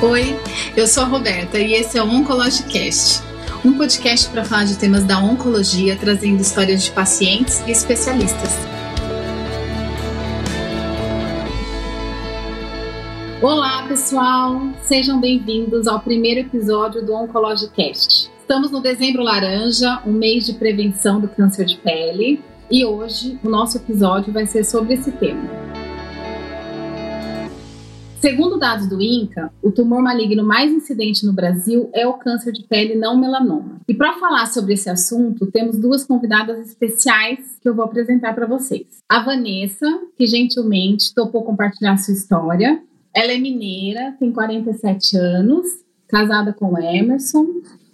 Oi, 0.00 0.38
eu 0.76 0.86
sou 0.86 1.02
a 1.02 1.06
Roberta 1.06 1.58
e 1.58 1.72
esse 1.72 1.98
é 1.98 2.02
o 2.02 2.06
Oncologicast, 2.06 3.20
um 3.64 3.76
podcast 3.76 4.30
para 4.30 4.44
falar 4.44 4.64
de 4.64 4.78
temas 4.78 5.02
da 5.02 5.18
oncologia, 5.18 5.96
trazendo 5.96 6.40
histórias 6.40 6.84
de 6.84 6.92
pacientes 6.92 7.60
e 7.66 7.72
especialistas. 7.72 8.48
Olá, 13.42 13.88
pessoal! 13.88 14.68
Sejam 14.82 15.20
bem-vindos 15.20 15.88
ao 15.88 15.98
primeiro 15.98 16.42
episódio 16.42 17.04
do 17.04 17.12
Oncologicast. 17.12 18.30
Estamos 18.38 18.70
no 18.70 18.80
dezembro 18.80 19.24
laranja, 19.24 20.00
um 20.06 20.12
mês 20.12 20.46
de 20.46 20.52
prevenção 20.52 21.20
do 21.20 21.26
câncer 21.26 21.64
de 21.64 21.76
pele, 21.76 22.40
e 22.70 22.84
hoje 22.84 23.36
o 23.42 23.50
nosso 23.50 23.78
episódio 23.78 24.32
vai 24.32 24.46
ser 24.46 24.62
sobre 24.62 24.94
esse 24.94 25.10
tema. 25.10 25.67
Segundo 28.20 28.58
dados 28.58 28.88
do 28.88 29.00
INCA, 29.00 29.52
o 29.62 29.70
tumor 29.70 30.02
maligno 30.02 30.42
mais 30.42 30.72
incidente 30.72 31.24
no 31.24 31.32
Brasil 31.32 31.88
é 31.94 32.04
o 32.04 32.14
câncer 32.14 32.50
de 32.50 32.64
pele 32.64 32.96
não 32.96 33.16
melanoma. 33.16 33.80
E 33.86 33.94
para 33.94 34.14
falar 34.14 34.46
sobre 34.46 34.74
esse 34.74 34.90
assunto, 34.90 35.46
temos 35.46 35.78
duas 35.78 36.04
convidadas 36.04 36.58
especiais 36.66 37.56
que 37.62 37.68
eu 37.68 37.76
vou 37.76 37.84
apresentar 37.84 38.34
para 38.34 38.44
vocês. 38.44 38.86
A 39.08 39.22
Vanessa, 39.22 39.86
que 40.16 40.26
gentilmente 40.26 41.14
topou 41.14 41.44
compartilhar 41.44 41.96
sua 41.96 42.12
história. 42.12 42.82
Ela 43.14 43.34
é 43.34 43.38
mineira, 43.38 44.16
tem 44.18 44.32
47 44.32 45.16
anos, 45.16 45.66
casada 46.08 46.52
com 46.52 46.76
Emerson, 46.76 47.46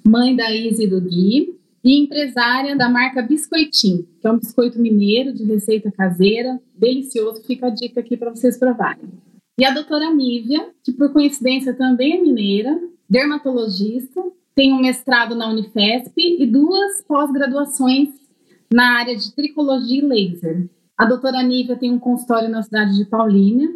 mãe 0.03 0.34
da 0.34 0.51
Izzy 0.51 0.84
e 0.84 0.89
do 0.89 1.03
Gui 1.03 1.55
e 1.84 2.03
empresária 2.03 2.75
da 2.75 2.89
marca 2.89 3.20
Biscoitinho, 3.20 4.09
que 4.23 4.27
é 4.27 4.33
um 4.33 4.39
biscoito 4.39 4.81
mineiro 4.81 5.34
de 5.34 5.45
receita 5.45 5.93
caseira, 5.93 6.59
delicioso. 6.75 7.43
Fica 7.45 7.67
a 7.67 7.70
dica 7.70 8.01
aqui 8.01 8.17
para 8.17 8.31
vocês 8.31 8.56
provarem. 8.56 9.11
E 9.57 9.65
a 9.65 9.73
doutora 9.73 10.13
Nívia, 10.13 10.71
que 10.83 10.93
por 10.93 11.13
coincidência 11.13 11.73
também 11.75 12.19
é 12.19 12.21
mineira, 12.21 12.77
dermatologista, 13.09 14.20
tem 14.55 14.73
um 14.73 14.81
mestrado 14.81 15.37
na 15.37 15.48
Unifesp 15.48 16.12
e 16.17 16.45
duas 16.47 17.03
pós-graduações 17.06 18.09
na 18.73 18.98
área 18.98 19.17
de 19.17 19.33
tricologia 19.33 20.01
e 20.01 20.06
laser. 20.06 20.69
A 20.98 21.05
doutora 21.05 21.43
Nívia 21.43 21.77
tem 21.77 21.93
um 21.93 21.98
consultório 21.98 22.48
na 22.48 22.62
cidade 22.62 22.97
de 22.97 23.05
Paulínia. 23.05 23.69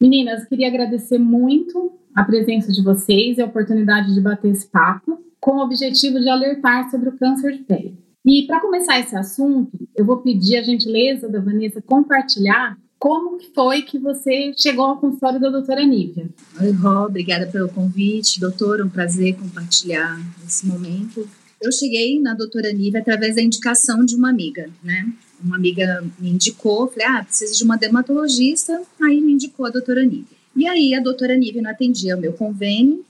Meninas, 0.00 0.46
queria 0.46 0.68
agradecer 0.68 1.18
muito 1.18 1.92
a 2.14 2.24
presença 2.24 2.72
de 2.72 2.82
vocês 2.82 3.36
e 3.36 3.42
a 3.42 3.46
oportunidade 3.46 4.14
de 4.14 4.20
bater 4.20 4.50
esse 4.50 4.66
papo, 4.66 5.22
com 5.38 5.58
o 5.58 5.62
objetivo 5.62 6.18
de 6.18 6.30
alertar 6.30 6.90
sobre 6.90 7.10
o 7.10 7.18
câncer 7.18 7.52
de 7.52 7.64
pele. 7.64 7.98
E 8.24 8.46
para 8.46 8.60
começar 8.60 8.98
esse 8.98 9.14
assunto, 9.14 9.70
eu 9.94 10.04
vou 10.04 10.18
pedir 10.18 10.56
a 10.56 10.62
gentileza 10.62 11.28
da 11.28 11.40
Vanessa 11.40 11.82
compartilhar 11.82 12.76
como 12.98 13.38
foi 13.54 13.82
que 13.82 13.98
você 13.98 14.52
chegou 14.56 14.86
ao 14.86 14.96
consultório 14.98 15.38
da 15.38 15.50
doutora 15.50 15.84
Nívia? 15.84 16.28
Oi, 16.60 16.72
Ró, 16.72 17.06
obrigada 17.06 17.46
pelo 17.46 17.68
convite. 17.68 18.40
Doutora, 18.40 18.84
um 18.84 18.88
prazer 18.88 19.36
compartilhar 19.36 20.18
esse 20.46 20.66
momento. 20.66 21.28
Eu 21.60 21.70
cheguei 21.72 22.20
na 22.20 22.34
doutora 22.34 22.72
Nívia 22.72 23.00
através 23.00 23.36
da 23.36 23.42
indicação 23.42 24.04
de 24.04 24.14
uma 24.14 24.30
amiga, 24.30 24.70
né? 24.82 25.10
Uma 25.42 25.56
amiga 25.56 26.02
me 26.18 26.30
indicou, 26.30 26.88
falei, 26.88 27.06
ah, 27.06 27.24
preciso 27.24 27.56
de 27.56 27.64
uma 27.64 27.76
dermatologista, 27.76 28.82
aí 29.02 29.20
me 29.20 29.32
indicou 29.32 29.66
a 29.66 29.70
doutora 29.70 30.02
Nívia. 30.02 30.36
E 30.54 30.66
aí 30.66 30.94
a 30.94 31.00
doutora 31.00 31.36
Nívia 31.36 31.60
não 31.60 31.70
atendia 31.70 32.16
o 32.16 32.20
meu 32.20 32.32
convênio 32.32 33.04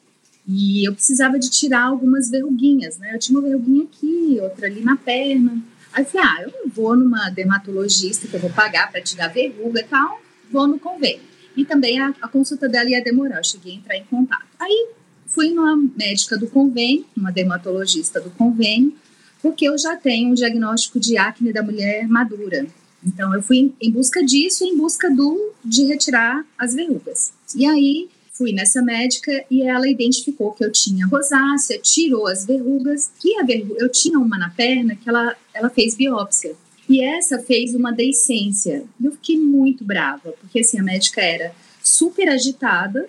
e 0.48 0.87
eu 0.87 0.93
precisava 0.93 1.39
de 1.39 1.48
tirar 1.50 1.84
algumas 1.84 2.28
verruguinhas, 2.28 2.98
né? 2.98 3.15
Eu 3.15 3.19
tinha 3.19 3.39
uma 3.39 3.47
verruguinha 3.47 3.84
aqui, 3.84 4.39
outra 4.41 4.67
ali 4.67 4.81
na 4.81 4.97
perna. 4.97 5.62
Aí 5.97 6.02
eu 6.02 6.06
falei, 6.11 6.27
ah, 6.27 6.42
eu 6.42 6.52
não 6.52 6.69
vou 6.69 6.94
numa 6.94 7.30
dermatologista 7.30 8.28
que 8.28 8.34
eu 8.34 8.41
vou 8.41 8.50
pagar 8.50 8.92
para 8.92 9.00
tirar 9.00 9.28
verruga 9.28 9.80
e 9.80 9.84
tal, 9.84 10.20
vou 10.53 10.66
no 10.66 10.78
convênio. 10.78 11.22
E 11.56 11.64
também 11.64 11.98
a, 11.98 12.12
a, 12.20 12.28
consulta 12.28 12.69
dela 12.69 12.91
ia 12.91 13.03
demorar, 13.03 13.38
eu 13.38 13.44
cheguei 13.44 13.72
a 13.72 13.77
entrar 13.77 13.97
em 13.97 14.05
contato. 14.05 14.44
Aí 14.61 14.91
fui 15.27 15.48
numa 15.53 15.75
médica 15.97 16.36
do 16.36 16.48
convênio, 16.48 17.06
uma 17.16 17.33
dermatologista 17.33 18.20
do 18.20 18.28
convênio, 18.28 18.94
porque 19.41 19.66
eu 19.66 19.78
já 19.78 19.97
tenho 19.97 20.28
um 20.28 20.34
diagnóstico 20.34 21.00
de 21.00 21.16
acne 21.16 21.50
da 21.50 21.62
mulher 21.62 22.06
madura. 22.06 22.66
Então 23.03 23.34
eu 23.34 23.42
fui 23.42 23.56
em, 23.56 23.75
em 23.81 23.91
busca 23.91 24.22
disso, 24.22 24.65
em 24.65 24.76
busca 24.76 25.10
do 25.10 25.54
de 25.65 25.87
retirar 25.87 26.44
as 26.59 26.75
verrugas. 26.75 27.32
E 27.54 27.65
aí 27.65 28.10
fui 28.36 28.52
nessa 28.52 28.82
médica 28.82 29.44
e 29.50 29.62
ela 29.62 29.88
identificou 29.88 30.52
que 30.52 30.64
eu 30.64 30.70
tinha 30.70 31.06
rosácea, 31.06 31.78
tirou 31.78 32.26
as 32.26 32.44
verrugas, 32.44 33.10
e 33.24 33.38
a 33.41 33.44
verruga, 33.44 33.76
eu 33.78 33.91
tinha 33.91 34.19
uma 34.19 34.38
na 34.38 34.50
perna 34.50 34.94
que 34.97 35.08
ela, 35.08 35.36
ela 35.54 35.70
fez 35.70 35.94
biópsia. 35.94 36.54
E 36.88 37.02
essa 37.02 37.38
fez 37.38 37.74
uma 37.74 37.92
deiscência. 37.92 38.84
E 39.00 39.06
eu 39.06 39.12
fiquei 39.12 39.38
muito 39.38 39.84
brava, 39.84 40.34
porque 40.41 40.60
assim, 40.60 40.78
a 40.78 40.82
médica 40.82 41.20
era 41.20 41.52
super 41.82 42.28
agitada 42.28 43.08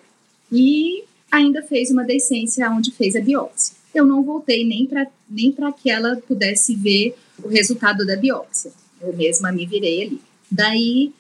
e 0.52 1.04
ainda 1.32 1.62
fez 1.62 1.92
uma 1.92 2.04
deiscência 2.04 2.70
onde 2.72 2.92
fez 2.92 3.16
a 3.16 3.22
biópsia. 3.22 3.76
Eu 3.94 4.06
não 4.06 4.24
voltei 4.24 4.66
nem 4.66 4.86
para 4.86 5.08
nem 5.30 5.54
que 5.82 5.90
ela 5.90 6.16
pudesse 6.28 6.76
ver 6.76 7.16
o 7.44 7.48
resultado 7.48 8.06
da 8.06 8.16
biópsia. 8.16 8.72
Eu 9.02 9.16
mesma 9.16 9.52
me 9.52 9.66
virei 9.66 10.04
ali. 10.04 10.22
Daí 10.50 11.12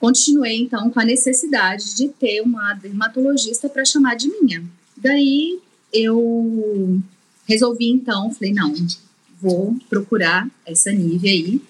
continuei 0.00 0.56
então 0.56 0.90
com 0.90 0.98
a 0.98 1.04
necessidade 1.04 1.94
de 1.94 2.08
ter 2.08 2.40
uma 2.40 2.72
dermatologista 2.74 3.68
para 3.68 3.84
chamar 3.84 4.16
de 4.16 4.28
minha. 4.28 4.64
Daí 4.96 5.60
eu 5.92 7.00
resolvi 7.46 7.90
então, 7.90 8.32
falei, 8.32 8.52
não, 8.54 8.74
vou 9.40 9.76
procurar 9.88 10.48
essa 10.66 10.90
Nívia 10.90 11.30
aí. 11.30 11.60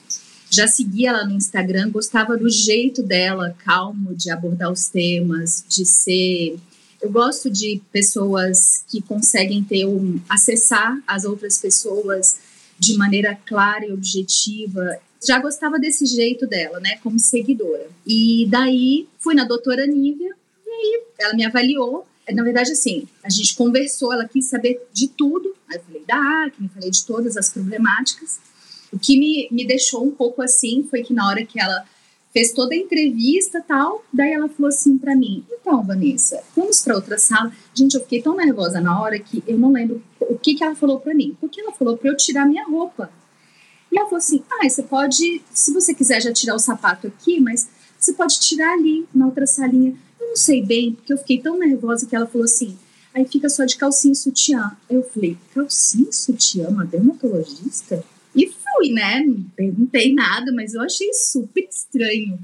Já 0.49 0.67
segui 0.67 1.07
ela 1.07 1.25
no 1.25 1.35
Instagram, 1.35 1.91
gostava 1.91 2.37
do 2.37 2.49
jeito 2.49 3.03
dela, 3.03 3.55
calmo, 3.65 4.15
de 4.15 4.31
abordar 4.31 4.71
os 4.71 4.89
temas, 4.89 5.65
de 5.69 5.85
ser. 5.85 6.59
Eu 7.01 7.11
gosto 7.11 7.49
de 7.49 7.81
pessoas 7.93 8.85
que 8.89 9.01
conseguem 9.01 9.63
ter 9.63 9.87
um, 9.87 10.21
acessar 10.29 11.01
as 11.07 11.25
outras 11.25 11.59
pessoas 11.59 12.39
de 12.79 12.97
maneira 12.97 13.39
clara 13.47 13.87
e 13.87 13.93
objetiva 13.93 14.99
já 15.23 15.39
gostava 15.39 15.79
desse 15.79 16.07
jeito 16.07 16.47
dela, 16.47 16.81
né, 16.81 16.99
como 17.03 17.19
seguidora. 17.19 17.89
E 18.07 18.47
daí 18.49 19.07
fui 19.19 19.35
na 19.35 19.45
doutora 19.45 19.87
Nívia, 19.87 20.35
e 20.67 20.71
aí 20.71 21.03
ela 21.19 21.35
me 21.35 21.45
avaliou. 21.45 22.07
Na 22.33 22.43
verdade, 22.43 22.73
assim, 22.73 23.09
a 23.25 23.29
gente 23.29 23.57
conversou, 23.57 24.13
ela 24.13 24.27
quis 24.27 24.47
saber 24.47 24.81
de 24.93 25.09
tudo. 25.09 25.55
Aí 25.69 25.77
eu 25.77 25.83
falei 25.83 26.05
da 26.07 26.45
acne, 26.45 26.69
falei 26.69 26.91
de 26.91 27.05
todas 27.05 27.37
as 27.37 27.51
problemáticas. 27.51 28.39
O 28.93 28.99
que 28.99 29.19
me, 29.19 29.49
me 29.51 29.67
deixou 29.67 30.05
um 30.05 30.11
pouco 30.11 30.43
assim 30.43 30.87
foi 30.89 31.03
que 31.03 31.13
na 31.13 31.29
hora 31.29 31.45
que 31.45 31.61
ela 31.61 31.85
fez 32.33 32.53
toda 32.53 32.75
a 32.75 32.79
entrevista 32.79 33.63
tal, 33.67 34.05
daí 34.13 34.33
ela 34.33 34.49
falou 34.49 34.69
assim 34.69 34.97
para 34.97 35.15
mim: 35.15 35.45
então, 35.51 35.83
Vanessa, 35.83 36.43
vamos 36.57 36.81
para 36.81 36.95
outra 36.95 37.19
sala. 37.19 37.53
Gente, 37.75 37.95
eu 37.95 38.01
fiquei 38.01 38.23
tão 38.23 38.37
nervosa 38.37 38.81
na 38.81 39.01
hora 39.01 39.19
que 39.19 39.43
eu 39.47 39.59
não 39.59 39.73
lembro 39.73 40.03
o 40.21 40.39
que, 40.39 40.55
que 40.55 40.65
ela 40.65 40.75
falou 40.75 41.01
para 41.01 41.15
mim. 41.15 41.37
Porque 41.41 41.61
ela 41.61 41.73
falou 41.73 41.97
para 41.97 42.11
eu 42.11 42.17
tirar 42.17 42.47
minha 42.47 42.65
roupa. 42.65 43.11
E 43.91 43.99
ela 43.99 44.07
falou 44.07 44.19
assim: 44.19 44.43
ah, 44.51 44.69
você 44.69 44.83
pode, 44.83 45.43
se 45.53 45.73
você 45.73 45.95
quiser 45.95 46.23
já 46.23 46.33
tirar 46.33 46.55
o 46.55 46.59
sapato 46.59 47.07
aqui, 47.07 47.41
mas 47.41 47.69
você 47.99 48.13
pode 48.13 48.41
tirar 48.41 48.73
ali, 48.73 49.07
na 49.15 49.27
outra 49.27 49.47
salinha. 49.47 49.95
Eu 50.19 50.29
não 50.29 50.37
sei 50.37 50.63
bem, 50.65 50.95
porque 50.95 51.13
eu 51.13 51.19
fiquei 51.19 51.41
tão 51.41 51.59
nervosa 51.59 52.07
que 52.07 52.15
ela 52.15 52.27
falou 52.27 52.45
assim: 52.45 52.79
aí 53.15 53.27
fica 53.27 53.49
só 53.49 53.65
de 53.65 53.77
calcinha 53.77 54.13
e 54.13 54.17
sutiã. 54.17 54.77
Eu 54.89 55.03
falei: 55.03 55.37
calcinha 55.55 56.09
e 56.09 56.15
sutiã, 56.15 56.69
uma 56.69 56.85
dermatologista? 56.85 58.05
E 58.35 58.47
fui, 58.47 58.93
né? 58.93 59.21
Não 59.27 59.43
perguntei 59.57 60.15
nada, 60.15 60.53
mas 60.53 60.75
eu 60.75 60.81
achei 60.81 61.13
super 61.13 61.67
estranho. 61.69 62.39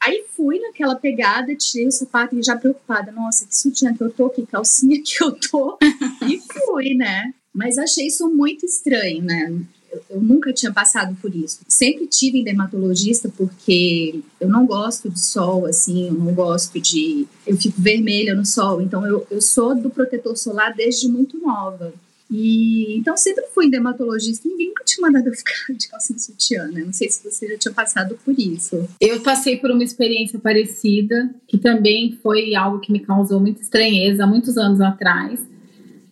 Aí 0.00 0.24
fui 0.36 0.60
naquela 0.60 0.94
pegada, 0.94 1.54
tirei 1.56 1.88
o 1.88 1.92
sapato 1.92 2.36
e 2.36 2.42
já 2.42 2.56
preocupada, 2.56 3.10
nossa, 3.10 3.46
que 3.46 3.56
sutiã 3.56 3.92
que 3.94 4.02
eu 4.02 4.10
tô, 4.10 4.30
que 4.30 4.46
calcinha 4.46 5.00
que 5.02 5.22
eu 5.22 5.32
tô, 5.32 5.78
e 6.26 6.40
fui, 6.66 6.94
né? 6.94 7.32
Mas 7.52 7.78
achei 7.78 8.06
isso 8.06 8.28
muito 8.28 8.64
estranho, 8.64 9.22
né? 9.22 9.60
Eu 10.08 10.20
nunca 10.20 10.52
tinha 10.52 10.72
passado 10.72 11.16
por 11.20 11.34
isso. 11.34 11.60
Sempre 11.68 12.06
tive 12.06 12.42
dermatologista 12.42 13.30
porque 13.36 14.20
eu 14.40 14.48
não 14.48 14.66
gosto 14.66 15.10
de 15.10 15.20
sol, 15.20 15.66
assim, 15.66 16.08
eu 16.08 16.14
não 16.14 16.32
gosto 16.32 16.80
de. 16.80 17.26
Eu 17.46 17.56
fico 17.56 17.80
vermelha 17.80 18.34
no 18.34 18.44
sol, 18.44 18.80
então 18.80 19.06
eu, 19.06 19.26
eu 19.30 19.40
sou 19.40 19.74
do 19.74 19.90
protetor 19.90 20.36
solar 20.36 20.74
desde 20.74 21.08
muito 21.08 21.38
nova. 21.38 21.92
E 22.30 22.98
então 22.98 23.16
sempre 23.16 23.44
fui 23.54 23.70
dermatologista, 23.70 24.46
ninguém 24.46 24.68
nunca 24.68 24.84
tinha 24.84 25.06
mandado 25.06 25.28
eu 25.28 25.32
ficar 25.32 25.72
de 25.74 25.88
calcinha 25.88 26.18
sutiã, 26.18 26.66
né? 26.66 26.82
Não 26.84 26.92
sei 26.92 27.08
se 27.08 27.24
você 27.24 27.48
já 27.48 27.56
tinha 27.56 27.72
passado 27.72 28.18
por 28.22 28.38
isso. 28.38 28.86
Eu 29.00 29.20
passei 29.20 29.56
por 29.56 29.70
uma 29.70 29.82
experiência 29.82 30.38
parecida, 30.38 31.30
que 31.46 31.56
também 31.56 32.18
foi 32.22 32.54
algo 32.54 32.80
que 32.80 32.92
me 32.92 33.00
causou 33.00 33.40
muita 33.40 33.62
estranheza 33.62 34.24
há 34.24 34.26
muitos 34.26 34.58
anos 34.58 34.80
atrás 34.80 35.40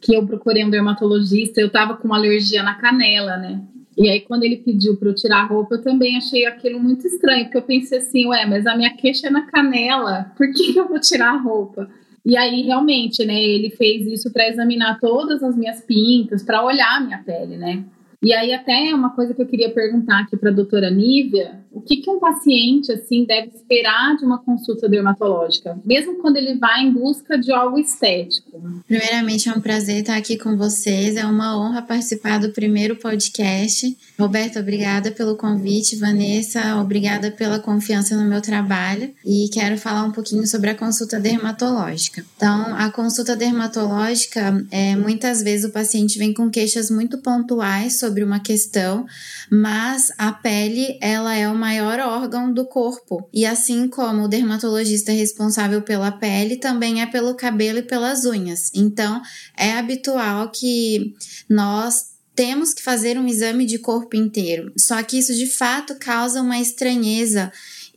que 0.07 0.15
eu 0.15 0.25
procurei 0.25 0.65
um 0.65 0.71
dermatologista, 0.71 1.61
eu 1.61 1.69
tava 1.69 1.97
com 1.97 2.07
uma 2.07 2.17
alergia 2.17 2.63
na 2.63 2.75
canela, 2.75 3.37
né? 3.37 3.61
E 3.97 4.11
aí, 4.11 4.21
quando 4.21 4.43
ele 4.43 4.59
pediu 4.59 4.97
para 4.97 5.09
eu 5.09 5.15
tirar 5.15 5.41
a 5.41 5.47
roupa, 5.47 5.77
eu 5.77 5.83
também 5.83 6.17
achei 6.17 6.45
aquilo 6.45 6.79
muito 6.79 7.07
estranho, 7.07 7.45
porque 7.45 7.57
eu 7.57 7.63
pensei 7.63 7.99
assim, 7.99 8.27
ué, 8.27 8.45
mas 8.45 8.67
a 8.67 8.77
minha 8.77 8.95
queixa 8.95 9.29
é 9.29 9.31
na 9.31 9.47
canela, 9.47 10.33
por 10.37 10.53
que 10.53 10.77
eu 10.77 10.87
vou 10.87 11.01
tirar 11.01 11.31
a 11.31 11.39
roupa? 11.39 11.89
E 12.25 12.37
aí, 12.37 12.63
realmente, 12.63 13.25
né, 13.25 13.41
ele 13.41 13.71
fez 13.71 14.07
isso 14.07 14.33
para 14.33 14.49
examinar 14.49 14.99
todas 15.01 15.43
as 15.43 15.57
minhas 15.57 15.81
pintas, 15.81 16.43
para 16.43 16.65
olhar 16.65 16.97
a 16.97 17.01
minha 17.01 17.19
pele, 17.19 17.57
né? 17.57 17.85
E 18.23 18.33
aí 18.33 18.53
até 18.53 18.95
uma 18.95 19.11
coisa 19.11 19.35
que 19.35 19.43
eu 19.43 19.47
queria 19.47 19.71
perguntar 19.71 20.21
aqui 20.21 20.37
para 20.37 20.51
a 20.51 20.53
doutora 20.55 20.91
Nívia, 20.91 21.61
o 21.71 21.81
que, 21.81 21.99
que 21.99 22.11
um 22.11 22.19
paciente 22.19 22.91
assim 22.91 23.25
deve 23.25 23.49
esperar 23.55 24.17
de 24.17 24.25
uma 24.25 24.39
consulta 24.39 24.89
dermatológica, 24.89 25.79
mesmo 25.85 26.17
quando 26.17 26.37
ele 26.37 26.57
vai 26.57 26.83
em 26.83 26.93
busca 26.93 27.39
de 27.39 27.53
algo 27.53 27.79
estético? 27.79 28.83
Primeiramente, 28.87 29.49
é 29.49 29.53
um 29.53 29.61
prazer 29.61 30.01
estar 30.01 30.17
aqui 30.17 30.39
com 30.39 30.57
vocês, 30.57 31.17
é 31.17 31.27
uma 31.27 31.59
honra 31.59 31.83
participar 31.83 32.39
do 32.39 32.51
primeiro 32.51 32.97
podcast. 32.97 33.95
Roberto, 34.19 34.59
obrigada 34.59 35.11
pelo 35.11 35.37
convite, 35.37 35.97
Vanessa, 35.97 36.77
obrigada 36.81 37.31
pela 37.31 37.59
confiança 37.59 38.17
no 38.17 38.29
meu 38.29 38.41
trabalho 38.41 39.11
e 39.25 39.49
quero 39.53 39.77
falar 39.77 40.05
um 40.05 40.13
pouquinho 40.13 40.47
sobre 40.47 40.71
a 40.71 40.75
consulta 40.75 41.21
dermatológica. 41.21 42.25
Então, 42.37 42.75
a 42.75 42.91
consulta 42.91 43.37
dermatológica, 43.37 44.67
é, 44.71 44.97
muitas 44.97 45.43
vezes 45.43 45.69
o 45.69 45.73
paciente 45.73 46.19
vem 46.19 46.33
com 46.33 46.49
queixas 46.49 46.91
muito 46.91 47.19
pontuais 47.19 47.99
sobre 47.99 48.06
uma 48.23 48.41
questão, 48.41 49.07
mas 49.51 50.11
a 50.19 50.33
pele, 50.33 50.99
ela 51.01 51.35
é 51.35 51.47
uma 51.49 51.67
maior 51.67 51.99
órgão 51.99 52.53
do 52.53 52.65
corpo. 52.65 53.29
E 53.33 53.45
assim 53.45 53.89
como 53.89 54.23
o 54.23 54.29
dermatologista 54.29 55.11
é 55.11 55.15
responsável 55.15 55.83
pela 55.83 56.13
pele, 56.13 56.57
também 56.57 57.03
é 57.03 57.07
pelo 57.07 57.35
cabelo 57.35 57.79
e 57.79 57.83
pelas 57.83 58.25
unhas. 58.25 58.71
Então, 58.75 59.21
é 59.57 59.73
habitual 59.73 60.51
que 60.51 61.15
nós 61.49 62.17
temos 62.37 62.73
que 62.73 62.83
fazer 62.83 63.19
um 63.19 63.27
exame 63.27 63.67
de 63.67 63.79
corpo 63.79 64.15
inteiro. 64.15 64.73
Só 64.79 65.03
que 65.03 65.19
isso 65.19 65.35
de 65.35 65.47
fato 65.47 65.97
causa 65.97 66.43
uma 66.43 66.61
estranheza 66.61 67.51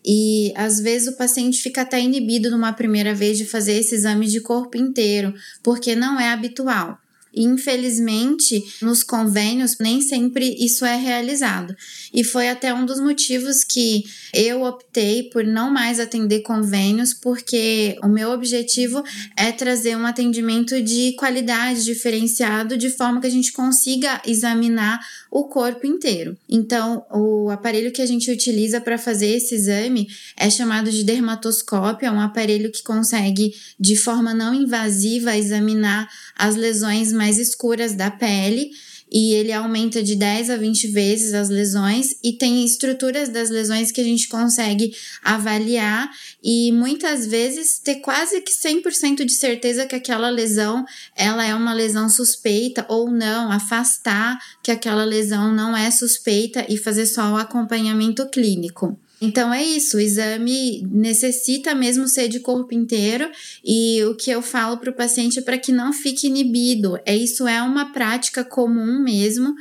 e 0.03 0.53
às 0.55 0.79
vezes 0.79 1.09
o 1.09 1.17
paciente 1.17 1.61
fica 1.61 1.81
até 1.81 1.99
inibido 1.99 2.49
numa 2.49 2.73
primeira 2.73 3.13
vez 3.13 3.37
de 3.37 3.45
fazer 3.45 3.73
esse 3.73 3.95
exame 3.95 4.27
de 4.27 4.39
corpo 4.39 4.77
inteiro, 4.77 5.33
porque 5.61 5.95
não 5.95 6.19
é 6.19 6.29
habitual. 6.29 6.97
Infelizmente, 7.35 8.63
nos 8.81 9.03
convênios, 9.03 9.77
nem 9.79 10.01
sempre 10.01 10.55
isso 10.59 10.85
é 10.85 10.95
realizado. 10.95 11.75
E 12.13 12.23
foi 12.23 12.49
até 12.49 12.73
um 12.73 12.85
dos 12.85 12.99
motivos 12.99 13.63
que 13.63 14.03
eu 14.33 14.63
optei 14.63 15.23
por 15.23 15.43
não 15.43 15.71
mais 15.71 15.99
atender 15.99 16.41
convênios, 16.41 17.13
porque 17.13 17.97
o 18.03 18.07
meu 18.07 18.31
objetivo 18.31 19.03
é 19.37 19.51
trazer 19.51 19.95
um 19.95 20.05
atendimento 20.05 20.81
de 20.81 21.13
qualidade 21.13 21.83
diferenciado, 21.83 22.77
de 22.77 22.89
forma 22.89 23.21
que 23.21 23.27
a 23.27 23.31
gente 23.31 23.51
consiga 23.51 24.21
examinar 24.25 24.99
o 25.31 25.43
corpo 25.43 25.85
inteiro. 25.85 26.35
Então, 26.49 27.05
o 27.11 27.49
aparelho 27.49 27.91
que 27.91 28.01
a 28.01 28.05
gente 28.05 28.31
utiliza 28.31 28.81
para 28.81 28.97
fazer 28.97 29.27
esse 29.27 29.53
exame 29.55 30.07
é 30.35 30.49
chamado 30.49 30.91
de 30.91 31.03
dermatoscópio, 31.03 32.07
é 32.07 32.11
um 32.11 32.19
aparelho 32.19 32.71
que 32.71 32.81
consegue, 32.81 33.53
de 33.79 33.95
forma 33.95 34.33
não 34.33 34.53
invasiva, 34.53 35.37
examinar 35.37 36.09
as 36.35 36.55
lesões 36.55 37.11
mais 37.19 37.37
escuras 37.37 37.93
da 37.93 38.09
pele 38.09 38.71
e 39.11 39.33
ele 39.33 39.51
aumenta 39.51 40.01
de 40.01 40.15
10 40.15 40.51
a 40.51 40.55
20 40.55 40.87
vezes 40.87 41.33
as 41.33 41.49
lesões 41.49 42.15
e 42.23 42.31
tem 42.31 42.63
estruturas 42.63 43.27
das 43.27 43.49
lesões 43.49 43.91
que 43.91 43.99
a 43.99 44.03
gente 44.05 44.29
consegue 44.29 44.95
avaliar 45.21 46.09
e 46.41 46.71
muitas 46.71 47.27
vezes 47.27 47.77
ter 47.79 47.95
quase 47.95 48.39
que 48.39 48.53
100% 48.53 49.25
de 49.25 49.33
certeza 49.33 49.85
que 49.85 49.95
aquela 49.95 50.29
lesão 50.29 50.85
ela 51.13 51.45
é 51.45 51.53
uma 51.53 51.73
lesão 51.73 52.07
suspeita 52.07 52.85
ou 52.87 53.11
não, 53.11 53.51
afastar 53.51 54.39
que 54.63 54.71
aquela 54.71 55.03
lesão 55.03 55.53
não 55.53 55.75
é 55.75 55.91
suspeita 55.91 56.65
e 56.69 56.77
fazer 56.77 57.05
só 57.05 57.33
o 57.33 57.37
acompanhamento 57.37 58.29
clínico. 58.29 58.97
Então 59.21 59.53
é 59.53 59.63
isso, 59.63 59.97
o 59.97 59.99
exame 59.99 60.81
necessita 60.89 61.75
mesmo 61.75 62.07
ser 62.07 62.29
de 62.29 62.39
corpo 62.39 62.73
inteiro 62.73 63.29
e 63.63 64.01
o 64.05 64.15
que 64.15 64.31
eu 64.31 64.41
falo 64.41 64.77
para 64.77 64.89
o 64.89 64.95
paciente 64.95 65.39
é 65.39 65.41
para 65.41 65.57
que 65.57 65.71
não 65.71 65.91
fique 65.91 66.27
inibido. 66.27 66.97
É 67.05 67.15
isso 67.15 67.47
é 67.47 67.61
uma 67.61 67.91
prática 67.91 68.43
comum 68.43 69.03
mesmo 69.03 69.55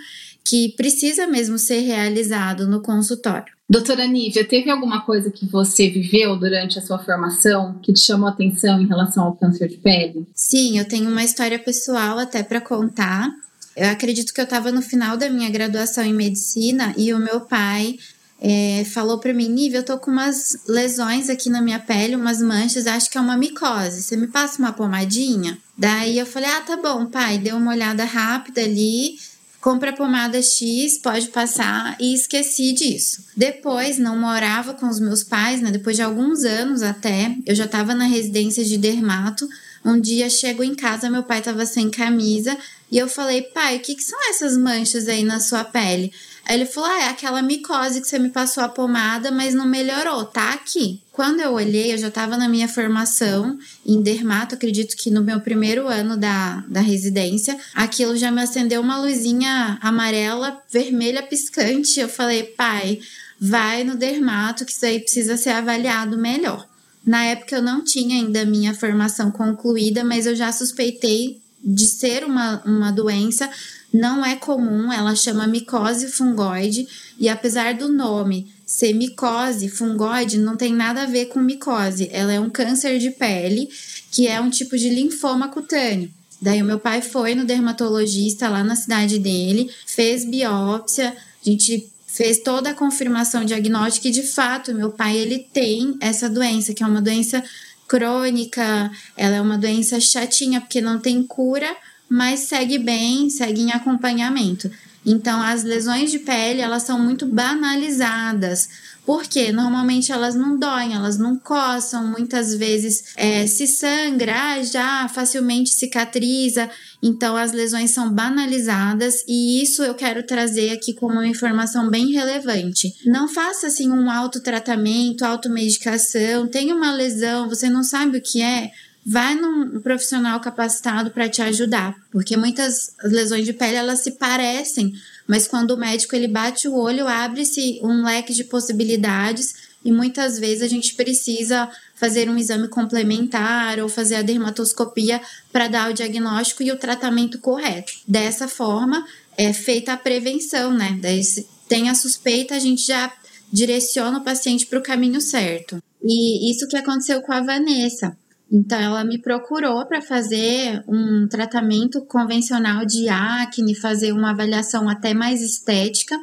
que 0.44 0.70
precisa 0.76 1.26
mesmo 1.26 1.58
ser 1.58 1.80
realizado 1.80 2.66
no 2.66 2.80
consultório. 2.80 3.52
Doutora 3.68 4.06
Nívia, 4.06 4.46
teve 4.46 4.70
alguma 4.70 5.02
coisa 5.02 5.30
que 5.30 5.44
você 5.44 5.90
viveu 5.90 6.38
durante 6.38 6.78
a 6.78 6.82
sua 6.82 6.98
formação 6.98 7.78
que 7.82 7.92
te 7.92 8.00
chamou 8.00 8.26
atenção 8.26 8.80
em 8.80 8.86
relação 8.86 9.24
ao 9.24 9.36
câncer 9.36 9.68
de 9.68 9.76
pele? 9.76 10.26
Sim, 10.34 10.78
eu 10.78 10.88
tenho 10.88 11.10
uma 11.10 11.22
história 11.22 11.58
pessoal 11.58 12.18
até 12.18 12.42
para 12.42 12.62
contar. 12.62 13.30
Eu 13.76 13.90
acredito 13.90 14.32
que 14.32 14.40
eu 14.40 14.44
estava 14.44 14.72
no 14.72 14.80
final 14.80 15.18
da 15.18 15.28
minha 15.28 15.50
graduação 15.50 16.02
em 16.02 16.14
medicina 16.14 16.94
e 16.96 17.12
o 17.12 17.18
meu 17.18 17.42
pai 17.42 17.96
é, 18.40 18.84
falou 18.84 19.18
para 19.18 19.34
mim, 19.34 19.48
Nível, 19.48 19.80
eu 19.80 19.84
tô 19.84 19.98
com 19.98 20.10
umas 20.10 20.58
lesões 20.68 21.28
aqui 21.28 21.50
na 21.50 21.60
minha 21.60 21.80
pele, 21.80 22.14
umas 22.14 22.40
manchas, 22.40 22.86
acho 22.86 23.10
que 23.10 23.18
é 23.18 23.20
uma 23.20 23.36
micose. 23.36 24.02
Você 24.02 24.16
me 24.16 24.28
passa 24.28 24.60
uma 24.60 24.72
pomadinha? 24.72 25.58
Daí 25.76 26.18
eu 26.18 26.26
falei, 26.26 26.48
ah, 26.48 26.60
tá 26.60 26.76
bom, 26.76 27.06
pai. 27.06 27.38
Deu 27.38 27.56
uma 27.56 27.72
olhada 27.72 28.04
rápida 28.04 28.60
ali, 28.60 29.18
compra 29.60 29.90
a 29.90 29.92
pomada 29.92 30.40
X, 30.40 30.98
pode 30.98 31.28
passar, 31.28 31.96
e 31.98 32.14
esqueci 32.14 32.72
disso. 32.72 33.24
Depois, 33.36 33.98
não 33.98 34.16
morava 34.16 34.72
com 34.72 34.88
os 34.88 35.00
meus 35.00 35.24
pais, 35.24 35.60
né? 35.60 35.72
Depois 35.72 35.96
de 35.96 36.02
alguns 36.02 36.44
anos 36.44 36.82
até, 36.82 37.34
eu 37.44 37.56
já 37.56 37.66
tava 37.66 37.92
na 37.92 38.04
residência 38.04 38.64
de 38.64 38.78
dermato. 38.78 39.48
Um 39.84 40.00
dia 40.00 40.30
chego 40.30 40.62
em 40.62 40.76
casa, 40.76 41.10
meu 41.10 41.24
pai 41.24 41.42
tava 41.42 41.66
sem 41.66 41.90
camisa, 41.90 42.56
e 42.90 42.98
eu 42.98 43.08
falei, 43.08 43.42
pai, 43.42 43.76
o 43.76 43.80
que, 43.80 43.94
que 43.94 44.02
são 44.02 44.18
essas 44.30 44.56
manchas 44.56 45.08
aí 45.08 45.24
na 45.24 45.40
sua 45.40 45.64
pele? 45.64 46.12
Aí 46.48 46.56
ele 46.56 46.64
falou: 46.64 46.88
Ah, 46.88 47.02
é 47.02 47.08
aquela 47.08 47.42
micose 47.42 48.00
que 48.00 48.08
você 48.08 48.18
me 48.18 48.30
passou 48.30 48.64
a 48.64 48.68
pomada, 48.70 49.30
mas 49.30 49.54
não 49.54 49.66
melhorou, 49.66 50.24
tá 50.24 50.54
aqui. 50.54 51.02
Quando 51.12 51.40
eu 51.40 51.52
olhei, 51.52 51.92
eu 51.92 51.98
já 51.98 52.08
estava 52.08 52.38
na 52.38 52.48
minha 52.48 52.66
formação 52.66 53.58
em 53.84 54.00
dermato, 54.00 54.54
acredito 54.54 54.96
que 54.96 55.10
no 55.10 55.22
meu 55.22 55.40
primeiro 55.40 55.86
ano 55.86 56.16
da, 56.16 56.64
da 56.66 56.80
residência, 56.80 57.58
aquilo 57.74 58.16
já 58.16 58.30
me 58.30 58.40
acendeu 58.40 58.80
uma 58.80 58.98
luzinha 58.98 59.78
amarela, 59.82 60.58
vermelha 60.72 61.22
piscante. 61.22 62.00
Eu 62.00 62.08
falei, 62.08 62.44
pai, 62.44 62.98
vai 63.38 63.84
no 63.84 63.94
dermato, 63.94 64.64
que 64.64 64.72
isso 64.72 64.86
aí 64.86 65.00
precisa 65.00 65.36
ser 65.36 65.50
avaliado 65.50 66.16
melhor. 66.16 66.66
Na 67.04 67.24
época 67.24 67.56
eu 67.56 67.62
não 67.62 67.84
tinha 67.84 68.16
ainda 68.16 68.46
minha 68.46 68.72
formação 68.72 69.30
concluída, 69.30 70.02
mas 70.02 70.24
eu 70.24 70.34
já 70.34 70.50
suspeitei 70.50 71.40
de 71.62 71.86
ser 71.86 72.24
uma, 72.24 72.62
uma 72.64 72.90
doença 72.90 73.50
não 73.92 74.24
é 74.24 74.36
comum, 74.36 74.92
ela 74.92 75.14
chama 75.16 75.46
micose 75.46 76.08
fungoide 76.08 76.86
e 77.18 77.28
apesar 77.28 77.74
do 77.74 77.88
nome 77.88 78.52
ser 78.66 78.92
micose 78.92 79.68
fungoide, 79.68 80.38
não 80.38 80.56
tem 80.56 80.74
nada 80.74 81.02
a 81.02 81.06
ver 81.06 81.26
com 81.26 81.40
micose. 81.40 82.08
Ela 82.12 82.34
é 82.34 82.40
um 82.40 82.50
câncer 82.50 82.98
de 82.98 83.10
pele 83.10 83.68
que 84.10 84.28
é 84.28 84.40
um 84.40 84.50
tipo 84.50 84.76
de 84.76 84.90
linfoma 84.90 85.48
cutâneo. 85.48 86.10
Daí 86.40 86.62
o 86.62 86.64
meu 86.64 86.78
pai 86.78 87.00
foi 87.02 87.34
no 87.34 87.44
dermatologista 87.44 88.48
lá 88.48 88.62
na 88.62 88.76
cidade 88.76 89.18
dele, 89.18 89.70
fez 89.86 90.24
biópsia, 90.24 91.16
a 91.44 91.48
gente 91.48 91.90
fez 92.06 92.40
toda 92.40 92.70
a 92.70 92.74
confirmação 92.74 93.44
diagnóstica 93.44 94.08
e 94.08 94.12
de 94.12 94.22
fato 94.22 94.74
meu 94.74 94.90
pai 94.90 95.16
ele 95.16 95.46
tem 95.52 95.96
essa 96.00 96.28
doença, 96.28 96.74
que 96.74 96.82
é 96.82 96.86
uma 96.86 97.02
doença 97.02 97.42
crônica, 97.88 98.90
ela 99.16 99.36
é 99.36 99.40
uma 99.40 99.58
doença 99.58 99.98
chatinha 99.98 100.60
porque 100.60 100.80
não 100.80 101.00
tem 101.00 101.22
cura, 101.22 101.74
mas 102.08 102.40
segue 102.40 102.78
bem, 102.78 103.28
segue 103.30 103.62
em 103.62 103.72
acompanhamento. 103.72 104.70
Então, 105.04 105.40
as 105.40 105.64
lesões 105.64 106.10
de 106.10 106.18
pele, 106.18 106.60
elas 106.60 106.82
são 106.82 106.98
muito 106.98 107.24
banalizadas, 107.24 108.68
porque 109.08 109.50
normalmente 109.52 110.12
elas 110.12 110.34
não 110.34 110.58
doem, 110.58 110.92
elas 110.92 111.16
não 111.16 111.34
coçam, 111.34 112.06
muitas 112.06 112.54
vezes 112.54 113.14
é, 113.16 113.46
se 113.46 113.66
sangra, 113.66 114.34
ah, 114.36 114.62
já 114.62 115.08
facilmente 115.08 115.70
cicatriza. 115.70 116.68
Então, 117.02 117.34
as 117.34 117.52
lesões 117.52 117.90
são 117.90 118.12
banalizadas 118.12 119.24
e 119.26 119.62
isso 119.62 119.82
eu 119.82 119.94
quero 119.94 120.22
trazer 120.24 120.72
aqui 120.72 120.92
como 120.92 121.14
uma 121.14 121.26
informação 121.26 121.88
bem 121.88 122.12
relevante. 122.12 122.92
Não 123.06 123.26
faça 123.26 123.68
assim 123.68 123.90
um 123.90 124.10
autotratamento, 124.10 125.24
automedicação, 125.24 126.46
tem 126.46 126.70
uma 126.70 126.92
lesão, 126.92 127.48
você 127.48 127.70
não 127.70 127.82
sabe 127.82 128.18
o 128.18 128.22
que 128.22 128.42
é, 128.42 128.70
vai 129.06 129.34
num 129.34 129.80
profissional 129.80 130.38
capacitado 130.38 131.10
para 131.10 131.30
te 131.30 131.40
ajudar, 131.40 131.94
porque 132.12 132.36
muitas 132.36 132.92
lesões 133.04 133.46
de 133.46 133.54
pele 133.54 133.76
elas 133.76 134.00
se 134.00 134.10
parecem, 134.12 134.92
mas 135.28 135.46
quando 135.46 135.72
o 135.72 135.76
médico 135.76 136.16
ele 136.16 136.26
bate 136.26 136.66
o 136.66 136.74
olho, 136.74 137.06
abre-se 137.06 137.78
um 137.82 138.02
leque 138.02 138.32
de 138.32 138.44
possibilidades 138.44 139.68
e 139.84 139.92
muitas 139.92 140.38
vezes 140.38 140.62
a 140.62 140.68
gente 140.68 140.94
precisa 140.94 141.70
fazer 141.94 142.30
um 142.30 142.38
exame 142.38 142.66
complementar 142.66 143.78
ou 143.78 143.88
fazer 143.88 144.16
a 144.16 144.22
dermatoscopia 144.22 145.20
para 145.52 145.68
dar 145.68 145.90
o 145.90 145.94
diagnóstico 145.94 146.62
e 146.62 146.72
o 146.72 146.78
tratamento 146.78 147.38
correto. 147.38 147.92
Dessa 148.06 148.48
forma, 148.48 149.06
é 149.36 149.52
feita 149.52 149.92
a 149.92 149.96
prevenção, 149.98 150.72
né? 150.72 150.98
Daí, 151.00 151.22
se 151.22 151.46
tem 151.68 151.90
a 151.90 151.94
suspeita, 151.94 152.54
a 152.54 152.58
gente 152.58 152.86
já 152.86 153.12
direciona 153.52 154.18
o 154.18 154.24
paciente 154.24 154.66
para 154.66 154.78
o 154.78 154.82
caminho 154.82 155.20
certo. 155.20 155.82
E 156.02 156.50
isso 156.50 156.66
que 156.68 156.76
aconteceu 156.76 157.20
com 157.20 157.32
a 157.32 157.42
Vanessa. 157.42 158.16
Então, 158.50 158.78
ela 158.78 159.04
me 159.04 159.18
procurou 159.18 159.84
para 159.86 160.00
fazer 160.00 160.82
um 160.88 161.28
tratamento 161.28 162.00
convencional 162.02 162.84
de 162.86 163.08
acne, 163.08 163.74
fazer 163.74 164.12
uma 164.12 164.30
avaliação 164.30 164.88
até 164.88 165.12
mais 165.12 165.42
estética, 165.42 166.18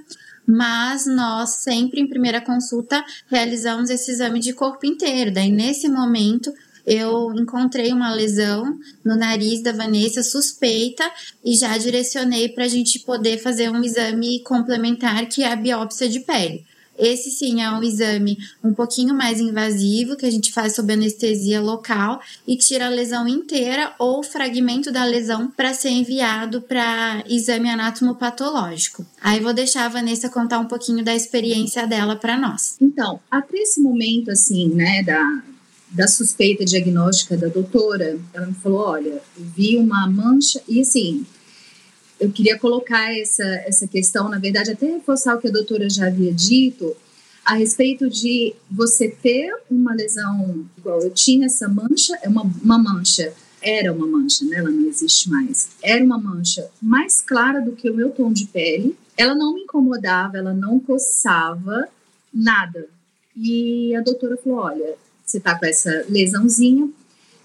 mas 0.48 1.06
nós 1.06 1.62
sempre 1.62 2.02
em 2.02 2.08
primeira 2.08 2.42
consulta 2.42 3.04
realizamos 3.28 3.90
esse 3.90 4.12
exame 4.12 4.40
de 4.40 4.54
corpo 4.54 4.86
inteiro. 4.86 5.32
Daí, 5.32 5.52
nesse 5.52 5.88
momento, 5.88 6.52
eu 6.86 7.34
encontrei 7.36 7.92
uma 7.92 8.14
lesão 8.14 8.78
no 9.04 9.16
nariz 9.16 9.62
da 9.62 9.72
Vanessa 9.72 10.22
suspeita 10.22 11.04
e 11.44 11.56
já 11.56 11.78
direcionei 11.78 12.50
para 12.50 12.66
a 12.66 12.68
gente 12.68 13.00
poder 13.00 13.40
fazer 13.40 13.70
um 13.70 13.84
exame 13.84 14.42
complementar 14.44 15.28
que 15.28 15.44
é 15.44 15.52
a 15.52 15.56
biópsia 15.56 16.08
de 16.08 16.20
pele. 16.20 16.64
Esse 16.98 17.30
sim 17.30 17.62
é 17.62 17.70
um 17.70 17.84
exame 17.84 18.38
um 18.64 18.74
pouquinho 18.74 19.14
mais 19.14 19.40
invasivo, 19.40 20.16
que 20.16 20.26
a 20.26 20.32
gente 20.32 20.52
faz 20.52 20.76
sob 20.76 20.94
anestesia 20.94 21.62
local 21.62 22.22
e 22.48 22.58
tira 22.58 22.88
a 22.88 22.90
lesão 22.90 23.28
inteira 23.28 23.94
ou 24.00 24.24
fragmento 24.24 24.92
da 24.92 25.04
lesão 25.04 25.48
para 25.48 25.74
ser 25.74 25.90
enviado 25.90 26.62
para 26.62 27.24
exame 27.28 27.70
anatomopatológico. 27.70 29.06
Aí 29.22 29.40
vou 29.40 29.54
deixar 29.54 29.86
a 29.86 29.90
Vanessa 29.90 30.30
contar 30.30 30.60
um 30.60 30.66
pouquinho 30.66 31.04
da 31.04 31.16
experiência 31.16 31.86
dela 31.86 32.16
para 32.16 32.38
nós. 32.38 32.78
Então, 32.80 33.20
até 33.30 33.58
esse 33.58 33.82
momento, 33.82 34.32
assim, 34.32 34.70
né, 34.70 35.04
da, 35.04 35.44
da 35.92 36.08
suspeita 36.08 36.66
diagnóstica 36.66 37.36
da 37.38 37.48
doutora, 37.48 38.18
ela 38.34 38.48
me 38.48 38.54
falou: 38.54 38.80
olha, 38.80 39.22
vi 39.38 39.78
uma 39.78 40.08
mancha, 40.08 40.62
e 40.68 40.82
assim, 40.82 41.26
eu 42.20 42.32
queria 42.32 42.58
colocar 42.58 43.14
essa, 43.18 43.44
essa 43.66 43.88
questão, 43.88 44.30
na 44.30 44.40
verdade, 44.40 44.72
até 44.72 44.86
reforçar 44.86 45.36
o 45.36 45.40
que 45.40 45.48
a 45.48 45.52
doutora 45.52 45.90
já 45.90 46.08
havia 46.08 46.34
dito, 46.34 46.96
a 47.46 47.54
respeito 47.54 48.10
de 48.10 48.56
você 48.72 49.08
ter 49.08 49.54
uma 49.70 49.94
lesão, 49.94 50.66
igual 50.78 51.02
eu 51.02 51.12
tinha 51.12 51.46
essa 51.46 51.68
mancha, 51.68 52.18
é 52.24 52.28
uma, 52.28 52.42
uma 52.42 52.80
mancha, 52.80 53.34
era 53.62 53.94
uma 53.94 54.08
mancha, 54.08 54.44
né? 54.46 54.58
Ela 54.58 54.72
não 54.72 54.88
existe 54.88 55.30
mais. 55.30 55.70
Era 55.82 56.04
uma 56.04 56.18
mancha 56.18 56.68
mais 56.82 57.22
clara 57.22 57.62
do 57.62 57.74
que 57.74 57.90
o 57.90 57.96
meu 57.96 58.10
tom 58.10 58.32
de 58.32 58.46
pele. 58.46 58.98
Ela 59.16 59.36
não 59.36 59.54
me 59.54 59.62
incomodava, 59.62 60.38
ela 60.38 60.54
não 60.54 60.80
coçava, 60.80 61.88
nada. 62.34 62.88
E 63.36 63.96
a 63.96 64.02
doutora 64.02 64.38
falou: 64.38 64.60
olha, 64.60 64.96
você 65.24 65.40
tá 65.40 65.58
com 65.58 65.66
essa 65.66 66.06
lesãozinha, 66.10 66.90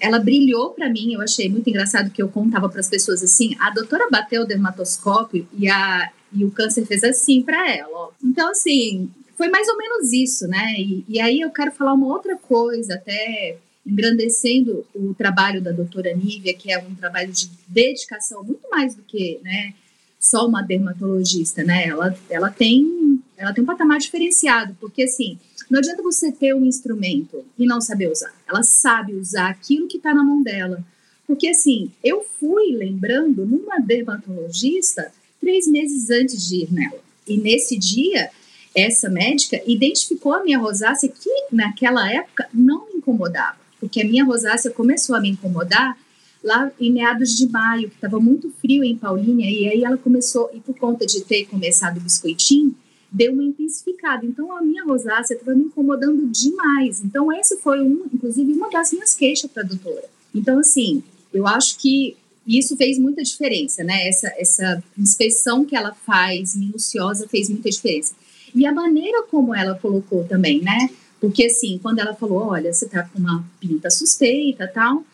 ela 0.00 0.18
brilhou 0.18 0.70
para 0.70 0.88
mim. 0.88 1.12
Eu 1.12 1.20
achei 1.20 1.48
muito 1.48 1.68
engraçado 1.68 2.10
que 2.10 2.22
eu 2.22 2.28
contava 2.28 2.68
para 2.68 2.80
as 2.80 2.88
pessoas 2.88 3.22
assim: 3.22 3.54
a 3.60 3.70
doutora 3.70 4.08
bateu 4.10 4.42
o 4.42 4.46
dermatoscópio 4.46 5.46
e, 5.56 5.68
a, 5.68 6.10
e 6.32 6.44
o 6.44 6.50
câncer 6.50 6.86
fez 6.86 7.04
assim 7.04 7.42
para 7.42 7.70
ela. 7.70 7.90
Ó. 7.92 8.10
Então, 8.24 8.50
assim, 8.50 9.10
foi 9.36 9.48
mais 9.48 9.68
ou 9.68 9.76
menos 9.76 10.12
isso, 10.12 10.48
né? 10.48 10.74
E, 10.78 11.04
e 11.08 11.20
aí 11.20 11.40
eu 11.40 11.50
quero 11.50 11.72
falar 11.72 11.92
uma 11.92 12.06
outra 12.06 12.36
coisa, 12.36 12.94
até 12.94 13.58
engrandecendo 13.86 14.86
o 14.94 15.14
trabalho 15.14 15.60
da 15.60 15.72
doutora 15.72 16.12
Nívia, 16.14 16.54
que 16.54 16.72
é 16.72 16.78
um 16.78 16.94
trabalho 16.94 17.32
de 17.32 17.50
dedicação 17.66 18.44
muito 18.44 18.68
mais 18.70 18.94
do 18.94 19.02
que, 19.02 19.40
né? 19.42 19.74
Só 20.18 20.46
uma 20.46 20.62
dermatologista, 20.62 21.64
né? 21.64 21.86
Ela, 21.88 22.14
ela 22.28 22.50
tem 22.50 23.20
ela 23.36 23.54
tem 23.54 23.64
um 23.64 23.66
patamar 23.66 23.98
diferenciado, 23.98 24.76
porque 24.78 25.04
assim, 25.04 25.38
não 25.70 25.78
adianta 25.78 26.02
você 26.02 26.32
ter 26.32 26.52
um 26.52 26.66
instrumento 26.66 27.44
e 27.56 27.64
não 27.64 27.80
saber 27.80 28.10
usar. 28.10 28.34
Ela 28.48 28.64
sabe 28.64 29.14
usar 29.14 29.48
aquilo 29.48 29.86
que 29.86 29.98
está 29.98 30.12
na 30.12 30.24
mão 30.24 30.42
dela. 30.42 30.84
Porque 31.26 31.46
assim, 31.46 31.92
eu 32.02 32.22
fui 32.22 32.72
lembrando 32.72 33.46
numa 33.46 33.78
dermatologista 33.78 35.12
três 35.40 35.68
meses 35.68 36.10
antes 36.10 36.46
de 36.48 36.64
ir 36.64 36.72
nela. 36.72 36.98
E 37.26 37.36
nesse 37.36 37.78
dia, 37.78 38.30
essa 38.74 39.08
médica 39.08 39.62
identificou 39.64 40.32
a 40.32 40.42
minha 40.42 40.58
rosácea 40.58 41.08
que 41.08 41.30
naquela 41.52 42.12
época 42.12 42.48
não 42.52 42.88
me 42.88 42.96
incomodava. 42.96 43.56
Porque 43.78 44.02
a 44.02 44.04
minha 44.04 44.24
rosácea 44.24 44.72
começou 44.72 45.14
a 45.14 45.20
me 45.20 45.30
incomodar 45.30 45.96
lá 46.42 46.70
em 46.80 46.90
meados 46.92 47.36
de 47.36 47.48
maio, 47.48 47.88
que 47.88 47.94
estava 47.94 48.18
muito 48.18 48.52
frio 48.60 48.82
em 48.82 48.96
Paulínia, 48.96 49.48
e 49.48 49.68
aí 49.68 49.84
ela 49.84 49.96
começou, 49.96 50.50
e 50.52 50.58
por 50.58 50.76
conta 50.76 51.06
de 51.06 51.20
ter 51.22 51.44
começado 51.46 51.98
o 51.98 52.00
biscoitinho, 52.00 52.74
deu 53.12 53.32
uma 53.32 53.42
intensificada. 53.42 54.24
Então, 54.24 54.56
a 54.56 54.62
minha 54.62 54.84
rosácea 54.84 55.34
estava 55.34 55.56
me 55.56 55.64
incomodando 55.64 56.26
demais. 56.28 57.02
Então, 57.02 57.32
esse 57.32 57.56
foi, 57.58 57.80
um, 57.80 58.06
inclusive, 58.12 58.52
uma 58.52 58.70
das 58.70 58.92
minhas 58.92 59.14
queixas 59.14 59.50
para 59.50 59.62
a 59.62 59.66
doutora. 59.66 60.04
Então, 60.34 60.58
assim, 60.58 61.02
eu 61.32 61.46
acho 61.46 61.78
que 61.78 62.16
isso 62.46 62.76
fez 62.76 62.98
muita 62.98 63.22
diferença, 63.22 63.82
né? 63.82 64.08
Essa, 64.08 64.32
essa 64.36 64.84
inspeção 64.96 65.64
que 65.64 65.76
ela 65.76 65.92
faz, 65.92 66.54
minuciosa, 66.56 67.28
fez 67.28 67.48
muita 67.48 67.68
diferença. 67.68 68.14
E 68.54 68.64
a 68.64 68.72
maneira 68.72 69.24
como 69.24 69.54
ela 69.54 69.74
colocou 69.74 70.24
também, 70.24 70.60
né? 70.60 70.90
Porque, 71.20 71.46
assim, 71.46 71.78
quando 71.82 71.98
ela 71.98 72.14
falou, 72.14 72.48
olha, 72.48 72.72
você 72.72 72.88
tá 72.88 73.02
com 73.02 73.18
uma 73.18 73.44
pinta 73.60 73.90
suspeita 73.90 74.66
tal. 74.68 75.04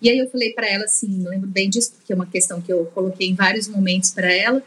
E 0.00 0.10
aí 0.10 0.18
eu 0.18 0.28
falei 0.28 0.52
para 0.52 0.68
ela, 0.68 0.84
assim, 0.84 1.22
lembro 1.28 1.48
bem 1.48 1.70
disso, 1.70 1.92
porque 1.92 2.12
é 2.12 2.16
uma 2.16 2.26
questão 2.26 2.60
que 2.60 2.72
eu 2.72 2.86
coloquei 2.86 3.28
em 3.28 3.34
vários 3.34 3.68
momentos 3.68 4.10
para 4.10 4.32
ela 4.32 4.62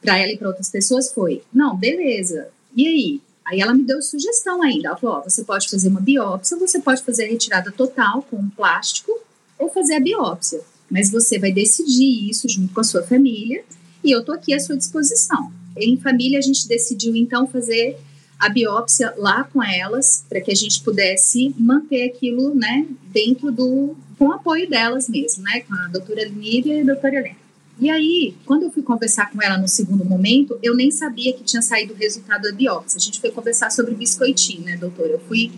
para 0.00 0.18
ela 0.18 0.32
e 0.32 0.36
para 0.36 0.48
outras 0.48 0.68
pessoas 0.68 1.12
foi: 1.12 1.42
não, 1.52 1.76
beleza, 1.76 2.48
e 2.74 2.86
aí? 2.86 3.20
Aí 3.46 3.60
ela 3.60 3.74
me 3.74 3.82
deu 3.82 4.00
sugestão 4.00 4.62
ainda. 4.62 4.88
Ela 4.88 4.96
falou: 4.96 5.16
ó, 5.16 5.20
você 5.22 5.42
pode 5.44 5.68
fazer 5.68 5.88
uma 5.88 6.00
biópsia, 6.00 6.56
você 6.56 6.80
pode 6.80 7.02
fazer 7.02 7.24
a 7.24 7.28
retirada 7.28 7.72
total 7.72 8.22
com 8.22 8.36
um 8.36 8.50
plástico 8.50 9.12
ou 9.58 9.68
fazer 9.68 9.94
a 9.94 10.00
biópsia. 10.00 10.60
Mas 10.90 11.10
você 11.10 11.38
vai 11.38 11.52
decidir 11.52 12.28
isso 12.28 12.48
junto 12.48 12.72
com 12.72 12.80
a 12.80 12.84
sua 12.84 13.02
família 13.02 13.64
e 14.02 14.10
eu 14.10 14.24
tô 14.24 14.32
aqui 14.32 14.54
à 14.54 14.60
sua 14.60 14.76
disposição. 14.76 15.52
Em 15.76 15.96
família, 15.96 16.38
a 16.38 16.42
gente 16.42 16.66
decidiu 16.66 17.14
então 17.14 17.46
fazer 17.46 17.96
a 18.38 18.48
biópsia 18.48 19.12
lá 19.18 19.44
com 19.44 19.62
elas, 19.62 20.24
para 20.28 20.40
que 20.40 20.50
a 20.50 20.54
gente 20.54 20.82
pudesse 20.82 21.54
manter 21.58 22.08
aquilo, 22.08 22.54
né, 22.54 22.86
dentro 23.12 23.52
do, 23.52 23.94
com 24.18 24.28
o 24.28 24.32
apoio 24.32 24.68
delas 24.68 25.08
mesmo, 25.08 25.44
né, 25.44 25.60
com 25.60 25.74
a 25.74 25.88
doutora 25.88 26.26
Nívia 26.26 26.78
e 26.78 26.80
a 26.80 26.84
doutora 26.84 27.16
Helena. 27.16 27.39
E 27.80 27.88
aí, 27.88 28.36
quando 28.44 28.64
eu 28.64 28.70
fui 28.70 28.82
conversar 28.82 29.30
com 29.30 29.40
ela 29.42 29.56
no 29.56 29.66
segundo 29.66 30.04
momento, 30.04 30.58
eu 30.62 30.76
nem 30.76 30.90
sabia 30.90 31.32
que 31.32 31.42
tinha 31.42 31.62
saído 31.62 31.94
o 31.94 31.96
resultado 31.96 32.42
da 32.42 32.52
biópsia. 32.52 32.98
A 32.98 33.00
gente 33.00 33.18
foi 33.18 33.30
conversar 33.30 33.70
sobre 33.70 33.94
biscoitinho, 33.94 34.64
né, 34.64 34.76
doutora? 34.76 35.12
Eu 35.12 35.20
fui, 35.20 35.50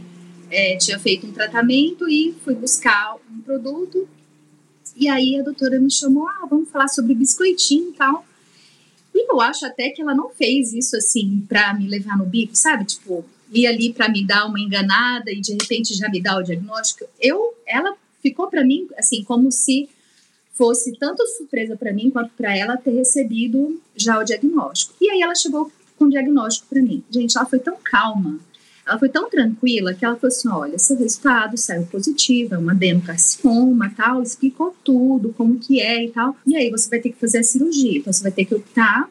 é, 0.49 0.77
tinha 0.77 1.01
feito 1.01 1.27
um 1.27 1.33
tratamento 1.33 2.09
e 2.09 2.33
fui 2.45 2.55
buscar 2.55 3.17
um 3.29 3.41
produto. 3.41 4.09
E 4.97 5.09
aí 5.09 5.37
a 5.41 5.43
doutora 5.43 5.81
me 5.81 5.91
chamou, 5.91 6.29
ah, 6.29 6.47
vamos 6.49 6.71
falar 6.71 6.87
sobre 6.87 7.13
biscoitinho 7.13 7.89
e 7.89 7.93
tal. 7.95 8.25
E 9.13 9.33
eu 9.33 9.41
acho 9.41 9.67
até 9.67 9.91
que 9.91 10.01
ela 10.01 10.15
não 10.15 10.31
fez 10.31 10.73
isso 10.73 10.97
assim 10.97 11.45
para 11.49 11.75
me 11.75 11.89
levar 11.89 12.17
no 12.17 12.25
bico, 12.25 12.55
sabe? 12.55 12.85
Tipo, 12.85 13.25
ir 13.53 13.67
ali 13.67 13.93
para 13.93 14.09
me 14.09 14.25
dar 14.25 14.47
uma 14.47 14.61
enganada 14.61 15.33
e 15.33 15.41
de 15.41 15.55
repente 15.55 15.93
já 15.95 16.09
me 16.09 16.23
dar 16.23 16.39
o 16.39 16.43
diagnóstico. 16.43 17.05
Eu, 17.21 17.53
ela 17.67 17.97
ficou 18.23 18.47
para 18.47 18.65
mim 18.65 18.87
assim 18.97 19.25
como 19.25 19.51
se 19.51 19.89
fosse 20.63 20.93
tanto 20.97 21.27
surpresa 21.27 21.77
para 21.77 21.93
mim 21.93 22.09
quanto 22.09 22.31
para 22.37 22.57
ela 22.57 22.77
ter 22.77 22.93
recebido 22.93 23.81
já 23.97 24.21
o 24.21 24.23
diagnóstico. 24.23 24.95
E 25.01 25.11
aí 25.11 25.21
ela 25.21 25.35
chegou 25.35 25.73
com 25.99 26.05
o 26.05 26.09
diagnóstico 26.09 26.69
para 26.71 26.81
mim. 26.81 27.03
Gente, 27.11 27.37
ela 27.37 27.45
foi 27.45 27.59
tão 27.59 27.77
calma, 27.83 28.39
ela 28.87 28.97
foi 28.97 29.09
tão 29.09 29.29
tranquila 29.29 29.93
que 29.93 30.05
ela 30.05 30.15
falou 30.15 30.29
assim: 30.29 30.49
olha, 30.49 30.79
seu 30.79 30.97
resultado 30.97 31.57
saiu 31.57 31.85
positivo, 31.87 32.55
é 32.55 32.59
uma 32.59 32.71
adenocarcinoma, 32.71 33.93
tal, 33.97 34.23
explicou 34.23 34.73
tudo, 34.85 35.35
como 35.37 35.59
que 35.59 35.81
é 35.81 36.05
e 36.05 36.11
tal. 36.11 36.37
E 36.47 36.55
aí 36.55 36.71
você 36.71 36.89
vai 36.89 37.01
ter 37.01 37.11
que 37.11 37.19
fazer 37.19 37.39
a 37.39 37.43
cirurgia. 37.43 37.99
Então 37.99 38.13
você 38.13 38.23
vai 38.23 38.31
ter 38.31 38.45
que 38.45 38.55
optar. 38.55 39.11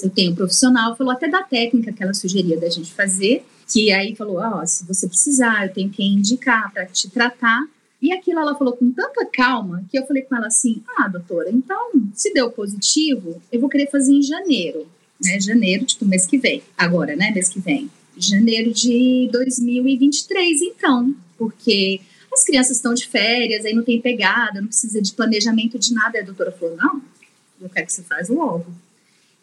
Eu 0.00 0.10
tenho 0.10 0.30
um 0.30 0.36
profissional, 0.36 0.94
falou 0.94 1.12
até 1.12 1.26
da 1.26 1.42
técnica 1.42 1.92
que 1.92 2.00
ela 2.00 2.14
sugeria 2.14 2.60
da 2.60 2.70
gente 2.70 2.94
fazer, 2.94 3.44
que 3.72 3.90
aí 3.90 4.14
falou: 4.14 4.36
ó, 4.36 4.60
oh, 4.62 4.66
se 4.66 4.86
você 4.86 5.08
precisar, 5.08 5.66
eu 5.66 5.74
tenho 5.74 5.90
que 5.90 6.04
indicar 6.04 6.72
para 6.72 6.86
te 6.86 7.10
tratar. 7.10 7.66
E 8.06 8.12
aquilo 8.12 8.38
ela 8.38 8.54
falou 8.54 8.76
com 8.76 8.88
tanta 8.92 9.26
calma 9.26 9.84
que 9.90 9.98
eu 9.98 10.06
falei 10.06 10.22
com 10.22 10.36
ela 10.36 10.46
assim: 10.46 10.80
ah, 10.96 11.08
doutora, 11.08 11.50
então 11.50 11.90
se 12.14 12.32
deu 12.32 12.48
positivo, 12.52 13.42
eu 13.50 13.58
vou 13.58 13.68
querer 13.68 13.90
fazer 13.90 14.12
em 14.12 14.22
janeiro, 14.22 14.86
né? 15.20 15.40
Janeiro, 15.40 15.84
tipo 15.84 16.04
mês 16.04 16.24
que 16.24 16.38
vem. 16.38 16.62
Agora, 16.78 17.16
né? 17.16 17.32
Mês 17.32 17.48
que 17.48 17.58
vem. 17.58 17.90
Janeiro 18.16 18.72
de 18.72 19.28
2023, 19.32 20.62
então, 20.62 21.12
porque 21.36 22.00
as 22.32 22.44
crianças 22.44 22.76
estão 22.76 22.94
de 22.94 23.08
férias, 23.08 23.64
aí 23.64 23.74
não 23.74 23.82
tem 23.82 24.00
pegada, 24.00 24.60
não 24.60 24.68
precisa 24.68 25.02
de 25.02 25.12
planejamento 25.12 25.76
de 25.76 25.92
nada. 25.92 26.16
Aí 26.16 26.22
a 26.22 26.26
doutora 26.26 26.52
falou: 26.52 26.76
não, 26.76 27.02
eu 27.60 27.68
quero 27.68 27.86
que 27.86 27.92
você 27.92 28.04
faça 28.04 28.32
logo. 28.32 28.66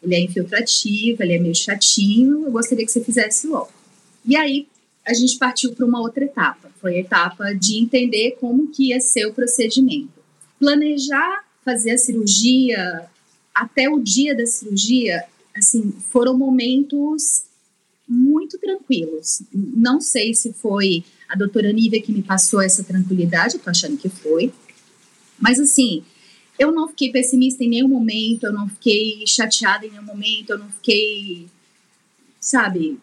Ele 0.02 0.14
é 0.14 0.20
infiltrativo, 0.20 1.22
ele 1.22 1.34
é 1.34 1.38
meio 1.38 1.54
chatinho, 1.54 2.46
eu 2.46 2.50
gostaria 2.50 2.86
que 2.86 2.90
você 2.90 3.04
fizesse 3.04 3.46
logo. 3.46 3.70
E 4.24 4.34
aí 4.34 4.66
a 5.04 5.12
gente 5.12 5.36
partiu 5.36 5.74
para 5.74 5.84
uma 5.84 6.00
outra 6.00 6.24
etapa. 6.24 6.63
Foi 6.84 6.96
a 6.96 7.00
etapa 7.00 7.54
de 7.54 7.78
entender 7.78 8.32
como 8.32 8.68
que 8.68 8.90
ia 8.90 9.00
ser 9.00 9.24
o 9.24 9.32
procedimento. 9.32 10.12
Planejar 10.58 11.42
fazer 11.64 11.92
a 11.92 11.96
cirurgia 11.96 13.08
até 13.54 13.88
o 13.88 13.98
dia 13.98 14.36
da 14.36 14.44
cirurgia, 14.44 15.24
assim, 15.56 15.94
foram 16.10 16.36
momentos 16.36 17.44
muito 18.06 18.58
tranquilos. 18.58 19.40
Não 19.50 19.98
sei 19.98 20.34
se 20.34 20.52
foi 20.52 21.02
a 21.26 21.34
doutora 21.34 21.72
Nívia 21.72 22.02
que 22.02 22.12
me 22.12 22.22
passou 22.22 22.60
essa 22.60 22.84
tranquilidade, 22.84 23.54
eu 23.54 23.62
tô 23.62 23.70
achando 23.70 23.96
que 23.96 24.10
foi. 24.10 24.52
Mas 25.40 25.58
assim, 25.58 26.04
eu 26.58 26.70
não 26.70 26.88
fiquei 26.88 27.10
pessimista 27.10 27.64
em 27.64 27.70
nenhum 27.70 27.88
momento, 27.88 28.44
eu 28.44 28.52
não 28.52 28.68
fiquei 28.68 29.26
chateada 29.26 29.86
em 29.86 29.90
nenhum 29.90 30.04
momento, 30.04 30.50
eu 30.50 30.58
não 30.58 30.68
fiquei, 30.68 31.46
sabe, 32.38 33.00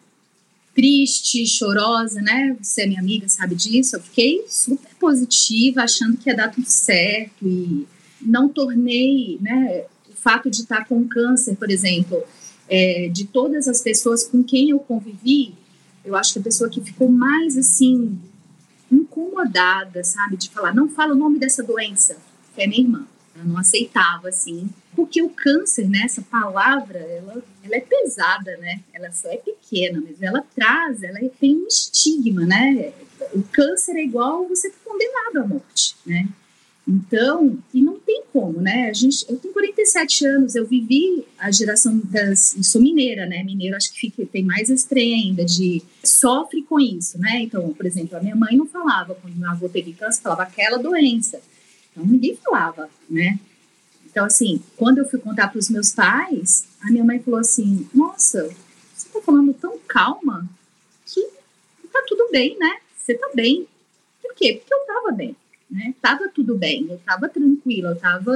triste, 0.74 1.46
chorosa, 1.46 2.20
né? 2.20 2.56
Você 2.60 2.82
é 2.82 2.86
minha 2.86 3.00
amiga, 3.00 3.28
sabe 3.28 3.54
disso. 3.54 3.96
Eu 3.96 4.02
fiquei 4.02 4.44
super 4.48 4.90
positiva, 4.98 5.82
achando 5.82 6.16
que 6.16 6.28
ia 6.28 6.36
dar 6.36 6.50
tudo 6.50 6.66
certo 6.66 7.46
e 7.46 7.86
não 8.20 8.48
tornei, 8.48 9.38
né? 9.40 9.84
O 10.10 10.14
fato 10.14 10.50
de 10.50 10.62
estar 10.62 10.86
com 10.86 11.06
câncer, 11.06 11.56
por 11.56 11.70
exemplo, 11.70 12.22
é, 12.68 13.08
de 13.08 13.26
todas 13.26 13.68
as 13.68 13.80
pessoas 13.80 14.24
com 14.24 14.42
quem 14.42 14.70
eu 14.70 14.78
convivi, 14.78 15.54
eu 16.04 16.16
acho 16.16 16.32
que 16.32 16.38
a 16.38 16.42
pessoa 16.42 16.70
que 16.70 16.80
ficou 16.80 17.08
mais 17.08 17.56
assim 17.56 18.18
incomodada, 18.90 20.02
sabe? 20.04 20.36
De 20.36 20.50
falar, 20.50 20.74
não 20.74 20.88
fala 20.88 21.12
o 21.12 21.18
nome 21.18 21.38
dessa 21.38 21.62
doença, 21.62 22.16
que 22.54 22.62
é 22.62 22.66
minha 22.66 22.82
irmã. 22.82 23.06
Ela 23.34 23.44
não 23.44 23.58
aceitava, 23.58 24.28
assim, 24.28 24.68
porque 24.94 25.22
o 25.22 25.30
câncer, 25.30 25.88
né, 25.88 26.02
essa 26.04 26.22
palavra, 26.22 26.98
ela, 26.98 27.42
ela 27.64 27.76
é 27.76 27.80
pesada, 27.80 28.56
né? 28.58 28.80
Ela 28.92 29.10
só 29.10 29.28
é 29.30 29.38
pequena, 29.38 30.02
mas 30.02 30.20
ela 30.20 30.44
traz, 30.54 31.02
ela 31.02 31.18
tem 31.40 31.56
um 31.56 31.66
estigma, 31.66 32.44
né? 32.44 32.92
O 33.32 33.42
câncer 33.42 33.96
é 33.96 34.04
igual 34.04 34.46
você 34.46 34.68
ser 34.68 34.76
condenado 34.84 35.38
à 35.38 35.46
morte, 35.46 35.96
né? 36.04 36.28
Então, 36.86 37.58
e 37.72 37.80
não 37.80 37.98
tem 38.00 38.24
como, 38.32 38.60
né? 38.60 38.90
A 38.90 38.92
gente, 38.92 39.24
eu 39.28 39.36
tenho 39.36 39.54
47 39.54 40.26
anos, 40.26 40.56
eu 40.56 40.66
vivi 40.66 41.24
a 41.38 41.50
geração 41.50 42.00
das. 42.04 42.56
Eu 42.56 42.64
sou 42.64 42.82
mineira, 42.82 43.24
né? 43.24 43.42
Mineiro 43.44 43.76
acho 43.76 43.92
que 43.92 44.00
fica, 44.00 44.26
tem 44.26 44.42
mais 44.42 44.68
estranho 44.68 45.14
ainda, 45.14 45.44
de 45.44 45.80
sofre 46.02 46.62
com 46.62 46.80
isso, 46.80 47.18
né? 47.18 47.40
Então, 47.42 47.72
por 47.72 47.86
exemplo, 47.86 48.16
a 48.16 48.20
minha 48.20 48.34
mãe 48.34 48.56
não 48.56 48.66
falava, 48.66 49.14
quando 49.14 49.36
meu 49.36 49.48
avô 49.48 49.68
teve 49.68 49.92
câncer, 49.92 50.22
falava 50.22 50.42
aquela 50.42 50.76
doença. 50.76 51.40
Então, 51.92 52.04
ninguém 52.04 52.36
falava, 52.36 52.90
né? 53.08 53.38
Então, 54.04 54.24
assim, 54.24 54.62
quando 54.76 54.98
eu 54.98 55.08
fui 55.08 55.18
contar 55.18 55.48
para 55.48 55.58
os 55.58 55.70
meus 55.70 55.92
pais, 55.92 56.64
a 56.80 56.90
minha 56.90 57.04
mãe 57.04 57.20
falou 57.20 57.40
assim: 57.40 57.88
Nossa, 57.94 58.44
você 58.94 59.06
está 59.06 59.20
falando 59.20 59.54
tão 59.54 59.78
calma 59.86 60.48
que 61.06 61.28
tá 61.92 62.02
tudo 62.06 62.28
bem, 62.30 62.58
né? 62.58 62.78
Você 62.96 63.14
tá 63.14 63.30
bem. 63.34 63.66
Por 64.20 64.34
quê? 64.34 64.54
Porque 64.54 64.74
eu 64.74 64.78
estava 64.78 65.12
bem 65.12 65.36
né? 65.72 65.94
Tava 66.02 66.28
tudo 66.28 66.54
bem, 66.54 66.86
eu 66.90 66.98
tava 66.98 67.28
tranquila, 67.30 67.90
eu 67.90 67.96
tava 67.96 68.32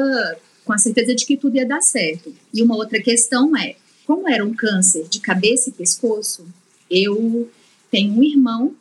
com 0.64 0.72
a 0.72 0.78
certeza 0.78 1.14
de 1.14 1.26
que 1.26 1.36
tudo 1.36 1.56
ia 1.56 1.66
dar 1.66 1.82
certo. 1.82 2.34
E 2.52 2.62
uma 2.62 2.75
outra 2.75 3.00
questão 3.00 3.54
é, 3.56 3.76
como 4.06 4.28
era 4.28 4.44
um 4.44 4.54
câncer 4.54 5.06
de 5.06 5.20
cabeça 5.20 5.68
e 5.68 5.72
pescoço, 5.72 6.46
eu 6.90 7.48
tenho 7.90 8.14
um 8.14 8.22
irmão 8.22 8.75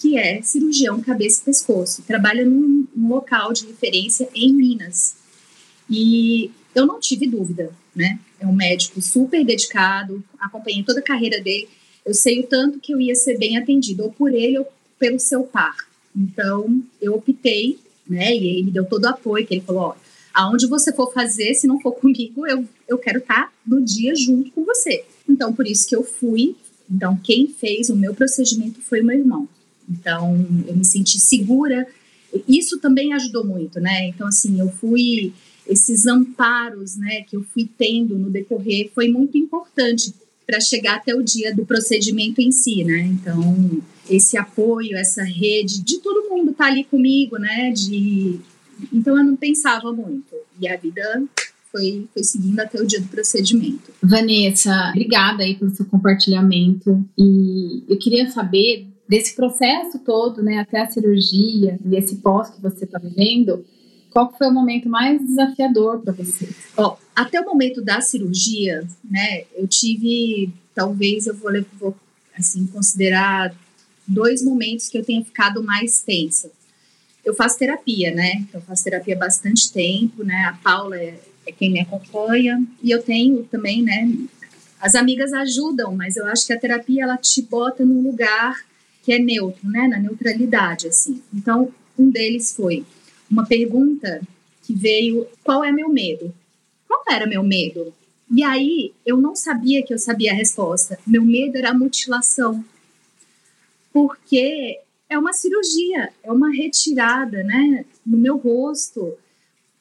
que 0.00 0.18
é 0.18 0.42
cirurgião 0.42 1.00
cabeça 1.00 1.42
e 1.42 1.44
pescoço, 1.44 2.02
trabalha 2.02 2.44
num, 2.44 2.86
num 2.96 3.08
local 3.08 3.52
de 3.52 3.66
referência 3.66 4.28
em 4.34 4.52
Minas. 4.52 5.14
E 5.88 6.50
eu 6.74 6.86
não 6.86 6.98
tive 6.98 7.26
dúvida, 7.26 7.70
né? 7.94 8.18
É 8.40 8.46
um 8.46 8.52
médico 8.52 9.00
super 9.00 9.44
dedicado, 9.44 10.24
acompanhei 10.38 10.82
toda 10.82 11.00
a 11.00 11.04
carreira 11.04 11.40
dele. 11.40 11.68
Eu 12.04 12.14
sei 12.14 12.40
o 12.40 12.46
tanto 12.46 12.80
que 12.80 12.92
eu 12.92 13.00
ia 13.00 13.14
ser 13.14 13.38
bem 13.38 13.58
atendido, 13.58 14.02
ou 14.02 14.10
por 14.10 14.32
ele 14.32 14.58
ou 14.58 14.66
pelo 14.98 15.20
seu 15.20 15.44
par. 15.44 15.76
Então, 16.16 16.82
eu 17.00 17.14
optei 17.14 17.78
né? 18.10 18.34
E 18.34 18.48
ele 18.48 18.64
me 18.64 18.70
deu 18.72 18.84
todo 18.84 19.04
o 19.04 19.08
apoio, 19.08 19.46
que 19.46 19.54
ele 19.54 19.62
falou, 19.62 19.82
ó, 19.82 19.94
aonde 20.34 20.66
você 20.66 20.92
for 20.92 21.12
fazer, 21.12 21.54
se 21.54 21.66
não 21.66 21.80
for 21.80 21.92
comigo, 21.92 22.46
eu, 22.46 22.64
eu 22.88 22.98
quero 22.98 23.18
estar 23.18 23.46
tá 23.46 23.52
no 23.64 23.80
dia 23.80 24.14
junto 24.16 24.50
com 24.50 24.64
você. 24.64 25.04
Então, 25.28 25.54
por 25.54 25.66
isso 25.66 25.88
que 25.88 25.94
eu 25.94 26.02
fui. 26.02 26.56
Então, 26.90 27.16
quem 27.16 27.46
fez 27.46 27.88
o 27.88 27.94
meu 27.94 28.12
procedimento 28.12 28.80
foi 28.80 29.00
o 29.00 29.04
meu 29.04 29.16
irmão. 29.16 29.48
Então, 29.90 30.46
eu 30.66 30.76
me 30.76 30.84
senti 30.84 31.18
segura. 31.18 31.86
Isso 32.48 32.78
também 32.78 33.12
ajudou 33.12 33.44
muito, 33.44 33.80
né? 33.80 34.06
Então, 34.06 34.26
assim, 34.26 34.60
eu 34.60 34.68
fui 34.68 35.32
esses 35.66 36.06
amparos, 36.06 36.96
né, 36.96 37.22
que 37.22 37.36
eu 37.36 37.44
fui 37.44 37.68
tendo 37.78 38.18
no 38.18 38.28
decorrer 38.28 38.90
foi 38.92 39.08
muito 39.08 39.38
importante 39.38 40.12
para 40.44 40.60
chegar 40.60 40.96
até 40.96 41.14
o 41.14 41.22
dia 41.22 41.54
do 41.54 41.64
procedimento 41.64 42.40
em 42.40 42.50
si, 42.50 42.82
né? 42.82 43.02
Então, 43.02 43.80
esse 44.08 44.36
apoio, 44.36 44.96
essa 44.96 45.22
rede 45.22 45.80
de 45.80 45.98
todo 45.98 46.28
mundo 46.28 46.52
tá 46.52 46.66
ali 46.66 46.82
comigo, 46.82 47.38
né? 47.38 47.70
De 47.70 48.40
então 48.92 49.16
eu 49.16 49.24
não 49.24 49.36
pensava 49.36 49.92
muito 49.92 50.34
e 50.60 50.66
a 50.66 50.76
vida 50.76 51.22
foi, 51.70 52.08
foi 52.12 52.24
seguindo 52.24 52.58
até 52.58 52.80
o 52.80 52.86
dia 52.86 53.00
do 53.00 53.06
procedimento. 53.06 53.92
Vanessa, 54.02 54.88
obrigada 54.90 55.44
aí 55.44 55.54
pelo 55.54 55.70
seu 55.70 55.86
compartilhamento 55.86 57.04
e 57.16 57.84
eu 57.88 57.96
queria 57.96 58.28
saber 58.28 58.88
desse 59.10 59.34
processo 59.34 59.98
todo, 59.98 60.40
né, 60.40 60.58
até 60.58 60.80
a 60.80 60.88
cirurgia 60.88 61.76
e 61.84 61.96
esse 61.96 62.14
pós 62.18 62.48
que 62.48 62.62
você 62.62 62.84
está 62.84 62.96
vivendo, 62.96 63.64
qual 64.08 64.32
foi 64.38 64.46
o 64.46 64.52
momento 64.52 64.88
mais 64.88 65.20
desafiador 65.20 66.00
para 66.00 66.12
você? 66.12 66.48
Até 67.14 67.40
o 67.40 67.44
momento 67.44 67.82
da 67.82 68.00
cirurgia, 68.00 68.86
né, 69.04 69.42
eu 69.56 69.66
tive, 69.66 70.52
talvez 70.72 71.26
eu 71.26 71.34
vou, 71.34 71.50
vou 71.80 71.96
assim 72.38 72.64
considerar 72.68 73.52
dois 74.06 74.44
momentos 74.44 74.88
que 74.88 74.96
eu 74.96 75.04
tenha 75.04 75.24
ficado 75.24 75.60
mais 75.60 76.02
tensa. 76.02 76.48
Eu 77.24 77.34
faço 77.34 77.58
terapia, 77.58 78.14
né? 78.14 78.34
Então, 78.36 78.60
eu 78.60 78.66
faço 78.66 78.84
terapia 78.84 79.14
há 79.14 79.18
bastante 79.18 79.70
tempo, 79.72 80.24
né? 80.24 80.44
A 80.44 80.54
Paula 80.54 80.96
é, 80.96 81.20
é 81.46 81.52
quem 81.52 81.70
me 81.70 81.80
acompanha 81.80 82.64
e 82.82 82.90
eu 82.90 83.02
tenho 83.02 83.42
também, 83.44 83.82
né? 83.82 84.10
As 84.80 84.94
amigas 84.94 85.32
ajudam, 85.32 85.94
mas 85.94 86.16
eu 86.16 86.26
acho 86.26 86.46
que 86.46 86.52
a 86.52 86.58
terapia 86.58 87.02
ela 87.02 87.18
te 87.18 87.42
bota 87.42 87.84
num 87.84 88.02
lugar 88.02 88.56
que 89.02 89.12
é 89.12 89.18
neutro, 89.18 89.68
né? 89.68 89.88
Na 89.88 89.98
neutralidade, 89.98 90.88
assim. 90.88 91.22
Então, 91.32 91.72
um 91.98 92.10
deles 92.10 92.52
foi 92.52 92.84
uma 93.30 93.46
pergunta 93.46 94.20
que 94.62 94.74
veio: 94.74 95.26
qual 95.42 95.64
é 95.64 95.72
meu 95.72 95.88
medo? 95.88 96.34
Qual 96.86 97.02
era 97.10 97.26
meu 97.26 97.42
medo? 97.42 97.92
E 98.32 98.44
aí 98.44 98.92
eu 99.04 99.16
não 99.16 99.34
sabia 99.34 99.82
que 99.82 99.92
eu 99.92 99.98
sabia 99.98 100.32
a 100.32 100.34
resposta. 100.34 100.98
Meu 101.06 101.24
medo 101.24 101.56
era 101.56 101.70
a 101.70 101.74
mutilação 101.74 102.64
porque 103.92 104.78
é 105.08 105.18
uma 105.18 105.32
cirurgia, 105.32 106.10
é 106.22 106.30
uma 106.30 106.50
retirada, 106.50 107.42
né, 107.42 107.84
no 108.06 108.16
meu 108.16 108.36
rosto. 108.36 109.18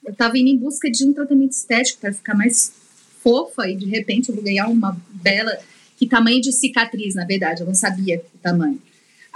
Eu 0.04 0.12
estava 0.12 0.38
indo 0.38 0.50
em 0.50 0.58
busca 0.58 0.90
de 0.90 1.06
um 1.06 1.14
tratamento 1.14 1.52
estético 1.52 2.02
para 2.02 2.14
ficar 2.14 2.34
mais 2.34 2.74
fofa 3.22 3.70
e 3.70 3.76
de 3.76 3.86
repente 3.86 4.30
eu 4.30 4.36
vou 4.36 4.44
ganhar 4.44 4.68
uma 4.68 5.00
bela 5.12 5.56
que 5.98 6.08
tamanho 6.08 6.42
de 6.42 6.52
cicatriz, 6.54 7.14
na 7.14 7.26
verdade, 7.26 7.62
eu 7.62 7.68
não 7.68 7.76
sabia 7.76 8.24
o 8.34 8.38
tamanho. 8.40 8.82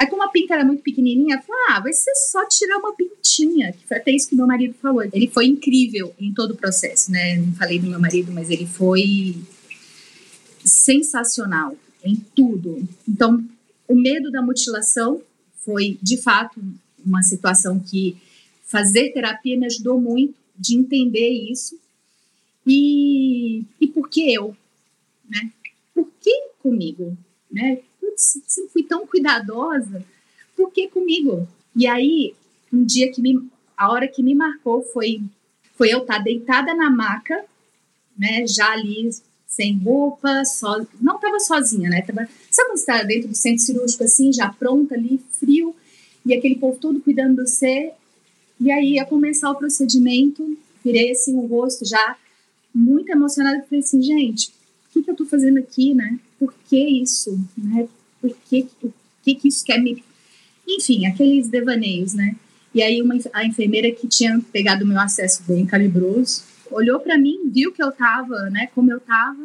Aí, 0.04 0.10
como 0.10 0.22
a 0.22 0.28
pinta 0.28 0.54
era 0.54 0.66
muito 0.66 0.84
pequenininha, 0.84 1.38
eu 1.38 1.42
falei, 1.42 1.62
ah, 1.70 1.80
vai 1.80 1.94
ser 1.94 2.14
só 2.16 2.46
tirar 2.46 2.78
uma 2.78 2.94
pintinha, 2.94 3.72
que 3.72 3.88
foi 3.88 3.96
até 3.96 4.12
isso 4.12 4.28
que 4.28 4.36
meu 4.36 4.46
marido 4.46 4.74
falou. 4.82 5.02
Ele 5.02 5.30
foi 5.30 5.46
incrível 5.46 6.14
em 6.20 6.34
todo 6.34 6.52
o 6.52 6.58
processo, 6.58 7.10
né? 7.10 7.38
Não 7.38 7.54
falei 7.54 7.80
do 7.80 7.88
meu 7.88 8.00
marido, 8.02 8.30
mas 8.34 8.50
ele 8.50 8.66
foi 8.66 9.38
sensacional 10.66 11.78
em 12.04 12.18
tudo. 12.36 12.86
Então, 13.08 13.42
o 13.88 13.96
medo 13.96 14.30
da 14.30 14.42
mutilação 14.42 15.22
foi, 15.60 15.98
de 16.02 16.18
fato, 16.18 16.62
uma 17.06 17.24
situação 17.24 17.80
que 17.80 18.18
fazer 18.66 19.14
terapia 19.14 19.58
me 19.58 19.68
ajudou 19.68 20.02
muito 20.02 20.36
de 20.60 20.76
entender 20.76 21.30
isso. 21.30 21.80
E, 22.68 23.64
e 23.80 23.88
por 23.88 24.10
que 24.10 24.34
eu? 24.34 24.54
Né? 25.30 25.50
Por 25.96 26.10
que 26.20 26.50
comigo? 26.60 27.18
Né? 27.50 27.80
Sempre 28.18 28.72
fui 28.72 28.84
tão 28.84 29.06
cuidadosa, 29.06 30.04
por 30.56 30.72
que 30.72 30.88
comigo? 30.88 31.48
E 31.76 31.88
aí, 31.88 32.36
um 32.72 32.84
dia 32.84 33.12
que 33.12 33.22
me, 33.22 33.50
a 33.76 33.92
hora 33.92 34.08
que 34.08 34.24
me 34.24 34.36
marcou 34.36 34.84
foi, 34.84 35.22
foi 35.76 35.94
eu 35.94 36.00
estar 36.00 36.20
deitada 36.20 36.74
na 36.74 36.90
maca, 36.90 37.44
né, 38.18 38.46
já 38.48 38.72
ali 38.72 39.10
sem 39.48 39.78
roupa, 39.78 40.44
so... 40.46 40.88
não 41.00 41.16
estava 41.16 41.40
sozinha, 41.40 41.90
né? 41.90 42.02
Tava... 42.02 42.28
Sabe 42.50 42.70
quando 42.70 42.78
você 42.78 42.92
está 42.92 43.04
dentro 43.04 43.30
do 43.30 43.36
centro 43.36 43.64
cirúrgico 43.64 44.04
assim, 44.04 44.34
já 44.34 44.50
pronta 44.50 44.96
ali, 44.96 45.22
frio, 45.32 45.76
e 46.26 46.34
aquele 46.34 46.56
povo 46.56 46.80
todo 46.80 47.00
cuidando 47.00 47.44
de 47.44 47.50
você. 47.50 47.92
E 48.60 48.72
aí 48.72 48.94
ia 48.94 49.06
começar 49.06 49.52
o 49.52 49.56
procedimento, 49.56 50.58
virei 50.84 51.12
assim 51.12 51.36
o 51.36 51.46
rosto 51.46 51.86
já 51.86 52.18
muito 52.74 53.12
emocionada, 53.12 53.64
falei 53.64 53.80
assim, 53.80 54.02
gente, 54.02 54.50
o 54.50 54.94
que, 54.94 55.04
que 55.04 55.10
eu 55.10 55.14
estou 55.14 55.28
fazendo 55.28 55.60
aqui, 55.60 55.94
né? 55.94 56.20
Por 56.40 56.54
que 56.68 56.78
isso, 56.78 57.40
né? 57.56 57.88
Por 58.24 58.34
que, 58.50 58.66
o 58.82 58.94
que, 59.22 59.36
que 59.36 59.50
isso 59.50 59.66
quer 59.66 59.78
me... 59.82 60.02
Enfim, 60.66 61.06
aqueles 61.06 61.50
devaneios, 61.50 62.14
né? 62.14 62.38
E 62.74 62.82
aí 62.82 63.02
uma, 63.02 63.16
a 63.34 63.46
enfermeira 63.46 63.92
que 63.92 64.08
tinha 64.08 64.40
pegado 64.54 64.86
o 64.86 64.88
meu 64.88 64.98
acesso 64.98 65.44
bem 65.44 65.66
calibroso, 65.66 66.44
olhou 66.72 67.02
para 67.02 67.18
mim, 67.18 67.52
viu 67.52 67.74
que 67.74 67.84
eu 67.84 67.92
tava, 67.92 68.50
né, 68.50 68.68
como 68.74 68.90
eu 68.90 69.02
tava, 69.02 69.44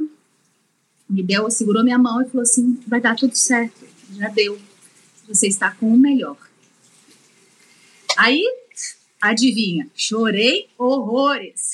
me 1.10 1.22
deu, 1.24 1.50
segurou 1.50 1.82
minha 1.82 1.98
mão 1.98 2.22
e 2.22 2.26
falou 2.26 2.42
assim: 2.42 2.78
vai 2.86 3.00
dar 3.00 3.16
tudo 3.16 3.34
certo, 3.34 3.84
já 4.16 4.28
deu. 4.28 4.56
Você 5.26 5.48
está 5.48 5.70
com 5.72 5.92
o 5.92 5.96
melhor. 5.96 6.38
Aí, 8.16 8.44
adivinha, 9.20 9.88
chorei 9.94 10.68
horrores. 10.78 11.72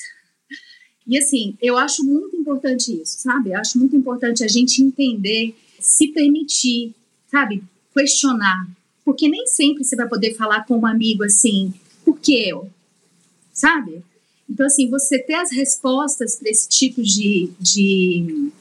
E 1.07 1.17
assim, 1.17 1.55
eu 1.61 1.77
acho 1.77 2.03
muito 2.03 2.35
importante 2.35 2.91
isso, 2.91 3.19
sabe? 3.19 3.51
Eu 3.51 3.59
acho 3.59 3.77
muito 3.77 3.95
importante 3.95 4.43
a 4.43 4.47
gente 4.47 4.81
entender, 4.81 5.55
se 5.85 6.07
permitir, 6.07 6.93
sabe? 7.27 7.63
Questionar. 7.93 8.67
Porque 9.03 9.29
nem 9.29 9.45
sempre 9.45 9.83
você 9.83 9.95
vai 9.95 10.07
poder 10.07 10.33
falar 10.33 10.65
com 10.65 10.79
um 10.79 10.85
amigo 10.85 11.23
assim, 11.23 11.73
por 12.03 12.19
que 12.19 12.49
eu? 12.49 12.69
Sabe? 13.53 14.03
Então, 14.49 14.65
assim, 14.65 14.89
você 14.89 15.19
ter 15.19 15.35
as 15.35 15.51
respostas 15.51 16.35
para 16.35 16.49
esse 16.49 16.67
tipo 16.67 17.01
de, 17.01 17.51
de, 17.59 18.51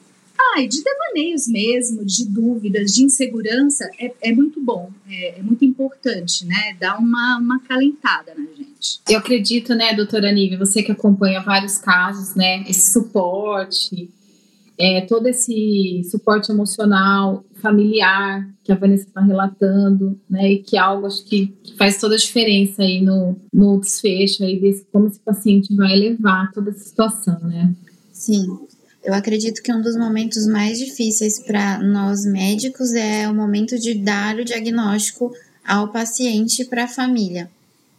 ai, 0.55 0.69
de 0.69 0.83
devaneios 0.83 1.49
mesmo, 1.49 2.05
de 2.05 2.27
dúvidas, 2.27 2.95
de 2.95 3.03
insegurança, 3.05 3.89
é, 3.99 4.13
é 4.23 4.33
muito 4.33 4.61
bom, 4.61 4.91
é, 5.09 5.39
é, 5.39 5.43
muito 5.43 5.65
importante, 5.65 6.45
né? 6.47 6.77
Dá 6.79 6.99
uma, 6.99 7.39
uma 7.39 7.61
calentada 7.61 8.35
na 8.35 8.47
gente. 8.55 9.01
Eu 9.09 9.19
acredito, 9.19 9.75
né, 9.75 9.95
doutora 9.95 10.31
Nívia, 10.31 10.59
você 10.59 10.83
que 10.83 10.93
acompanha 10.93 11.41
vários 11.43 11.79
casos, 11.79 12.35
né, 12.35 12.65
esse 12.69 12.93
suporte, 12.93 14.11
é, 14.79 15.03
todo 15.03 15.27
esse 15.27 16.03
suporte 16.11 16.51
emocional, 16.51 17.45
familiar 17.63 18.49
que 18.63 18.73
a 18.73 18.75
Vanessa 18.75 19.07
está 19.07 19.21
relatando, 19.21 20.19
né, 20.29 20.53
e 20.53 20.59
que 20.59 20.77
é 20.77 20.81
algo 20.81 21.07
acho 21.07 21.25
que, 21.25 21.49
que, 21.63 21.77
faz 21.77 22.01
toda 22.01 22.15
a 22.15 22.19
diferença 22.19 22.83
aí 22.83 23.01
no, 23.01 23.37
no 23.53 23.79
desfecho 23.79 24.43
aí 24.43 24.59
desse 24.59 24.85
como 24.93 25.07
esse 25.07 25.21
paciente 25.21 25.75
vai 25.75 25.95
levar 25.95 26.51
toda 26.53 26.71
essa 26.71 26.85
situação, 26.85 27.39
né? 27.41 27.75
Sim. 28.13 28.47
Eu 29.03 29.13
acredito 29.13 29.63
que 29.63 29.73
um 29.73 29.83
dos 29.83 29.97
momentos 29.97 30.47
mais 30.47 30.79
difíceis 30.79 31.39
para 31.39 31.79
nós 31.83 32.25
médicos 32.25 32.93
é 32.95 33.29
o 33.29 33.35
momento 33.35 33.79
de 33.79 33.95
dar 33.95 34.37
o 34.37 34.45
diagnóstico 34.45 35.31
ao 35.67 35.89
paciente 35.89 36.63
e 36.63 36.65
para 36.65 36.85
a 36.85 36.89
família. 36.89 37.51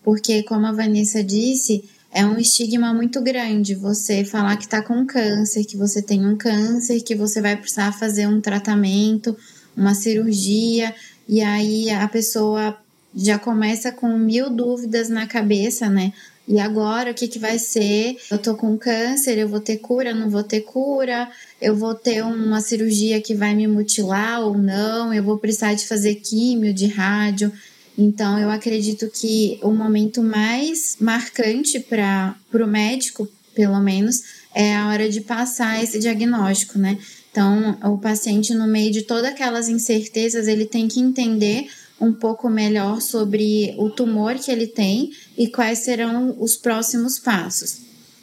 Porque, 0.04 0.42
como 0.44 0.66
a 0.66 0.72
Vanessa 0.72 1.24
disse, 1.24 1.84
é 2.16 2.26
um 2.26 2.38
estigma 2.40 2.94
muito 2.94 3.22
grande 3.22 3.76
você 3.76 4.24
falar 4.24 4.56
que 4.56 4.64
está 4.64 4.82
com 4.82 5.06
câncer, 5.06 5.66
que 5.66 5.76
você 5.76 6.02
tem 6.02 6.26
um 6.26 6.38
câncer, 6.38 7.02
que 7.02 7.14
você 7.14 7.42
vai 7.42 7.58
precisar 7.58 7.92
fazer 7.92 8.26
um 8.26 8.40
tratamento, 8.40 9.36
uma 9.76 9.94
cirurgia, 9.94 10.96
e 11.28 11.42
aí 11.42 11.90
a 11.90 12.08
pessoa 12.08 12.78
já 13.14 13.38
começa 13.38 13.92
com 13.92 14.18
mil 14.18 14.50
dúvidas 14.50 15.10
na 15.10 15.28
cabeça, 15.28 15.90
né? 15.90 16.14
E 16.48 16.58
agora 16.58 17.12
o 17.12 17.14
que, 17.14 17.28
que 17.28 17.38
vai 17.38 17.60
ser? 17.60 18.16
Eu 18.32 18.38
tô 18.38 18.56
com 18.56 18.78
câncer, 18.78 19.38
eu 19.38 19.50
vou 19.50 19.60
ter 19.60 19.78
cura, 19.78 20.14
não 20.14 20.30
vou 20.30 20.44
ter 20.44 20.62
cura, 20.62 21.30
eu 21.62 21.76
vou 21.76 21.94
ter 21.94 22.24
uma 22.24 22.62
cirurgia 22.62 23.22
que 23.22 23.36
vai 23.36 23.54
me 23.54 23.68
mutilar 23.68 24.40
ou 24.40 24.58
não, 24.58 25.14
eu 25.14 25.22
vou 25.22 25.38
precisar 25.38 25.74
de 25.74 25.86
fazer 25.86 26.16
químio, 26.16 26.74
de 26.74 26.88
rádio. 26.88 27.52
Então, 27.98 28.38
eu 28.38 28.50
acredito 28.50 29.10
que 29.10 29.58
o 29.62 29.72
momento 29.72 30.22
mais 30.22 30.98
marcante 31.00 31.80
para 31.80 32.36
o 32.54 32.68
médico, 32.68 33.28
pelo 33.54 33.80
menos, 33.80 34.22
é 34.54 34.76
a 34.76 34.90
hora 34.90 35.10
de 35.10 35.22
passar 35.22 35.82
esse 35.82 36.00
diagnóstico, 36.00 36.78
né? 36.78 36.98
Então, 37.32 37.78
o 37.84 37.98
paciente, 37.98 38.54
no 38.54 38.68
meio 38.68 38.92
de 38.92 39.02
todas 39.02 39.32
aquelas 39.32 39.70
incertezas, 39.70 40.48
ele 40.48 40.66
tem 40.66 40.88
que 40.88 41.00
entender 41.00 41.68
um 42.00 42.12
pouco 42.12 42.50
melhor 42.50 43.02
sobre 43.02 43.74
o 43.78 43.90
tumor 43.90 44.36
que 44.36 44.52
ele 44.52 44.68
tem 44.68 45.12
e 45.38 45.48
quais 45.48 45.80
serão 45.80 46.36
os 46.40 46.56
próximos 46.56 47.18
passos. 47.20 47.78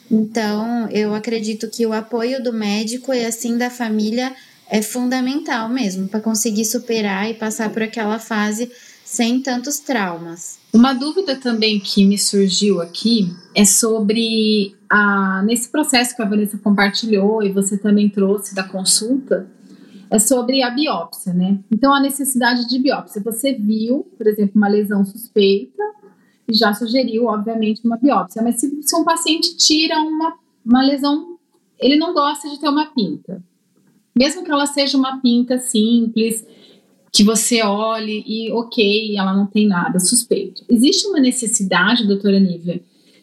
Então, 0.09 0.87
eu 0.89 1.13
acredito 1.13 1.67
que 1.67 1.85
o 1.85 1.93
apoio 1.93 2.41
do 2.43 2.53
médico 2.53 3.13
e 3.13 3.25
assim 3.25 3.57
da 3.57 3.69
família 3.69 4.35
é 4.69 4.81
fundamental 4.81 5.69
mesmo 5.69 6.07
para 6.07 6.19
conseguir 6.19 6.65
superar 6.65 7.29
e 7.29 7.33
passar 7.33 7.69
por 7.71 7.81
aquela 7.81 8.19
fase 8.19 8.71
sem 9.13 9.39
tantos 9.41 9.79
traumas. 9.79 10.59
Uma 10.73 10.91
dúvida 10.91 11.35
também 11.35 11.79
que 11.79 12.03
me 12.03 12.17
surgiu 12.17 12.81
aqui 12.81 13.31
é 13.53 13.63
sobre 13.63 14.75
a, 14.89 15.43
nesse 15.43 15.69
processo 15.69 16.15
que 16.15 16.21
a 16.23 16.25
Vanessa 16.25 16.57
compartilhou 16.57 17.43
e 17.43 17.51
você 17.51 17.77
também 17.77 18.09
trouxe 18.09 18.55
da 18.55 18.63
consulta, 18.63 19.47
é 20.09 20.17
sobre 20.17 20.63
a 20.63 20.71
biópsia, 20.71 21.31
né? 21.31 21.59
Então, 21.71 21.93
a 21.93 21.99
necessidade 21.99 22.67
de 22.67 22.79
biópsia. 22.79 23.21
Você 23.23 23.53
viu, 23.53 24.07
por 24.17 24.25
exemplo, 24.25 24.53
uma 24.55 24.67
lesão 24.67 25.05
suspeita 25.05 25.83
e 26.47 26.53
já 26.55 26.73
sugeriu, 26.73 27.25
obviamente, 27.25 27.81
uma 27.85 27.97
biópsia. 27.97 28.41
Mas 28.41 28.59
se, 28.59 28.81
se 28.81 28.95
um 28.95 29.03
paciente 29.03 29.55
tira 29.57 29.95
uma, 29.99 30.33
uma 30.65 30.81
lesão, 30.83 31.37
ele 31.79 31.97
não 31.97 32.13
gosta 32.15 32.49
de 32.49 32.59
ter 32.59 32.67
uma 32.67 32.87
pinta. 32.87 33.43
Mesmo 34.17 34.43
que 34.43 34.51
ela 34.51 34.65
seja 34.65 34.97
uma 34.97 35.21
pinta 35.21 35.59
simples, 35.59 36.45
que 37.13 37.23
você 37.23 37.61
olhe 37.61 38.23
e, 38.25 38.51
ok, 38.51 39.15
ela 39.15 39.35
não 39.35 39.45
tem 39.45 39.67
nada 39.67 39.99
suspeito. 39.99 40.65
Existe 40.67 41.05
uma 41.07 41.19
necessidade, 41.19 42.07
doutora 42.07 42.39
Nívia, 42.39 42.81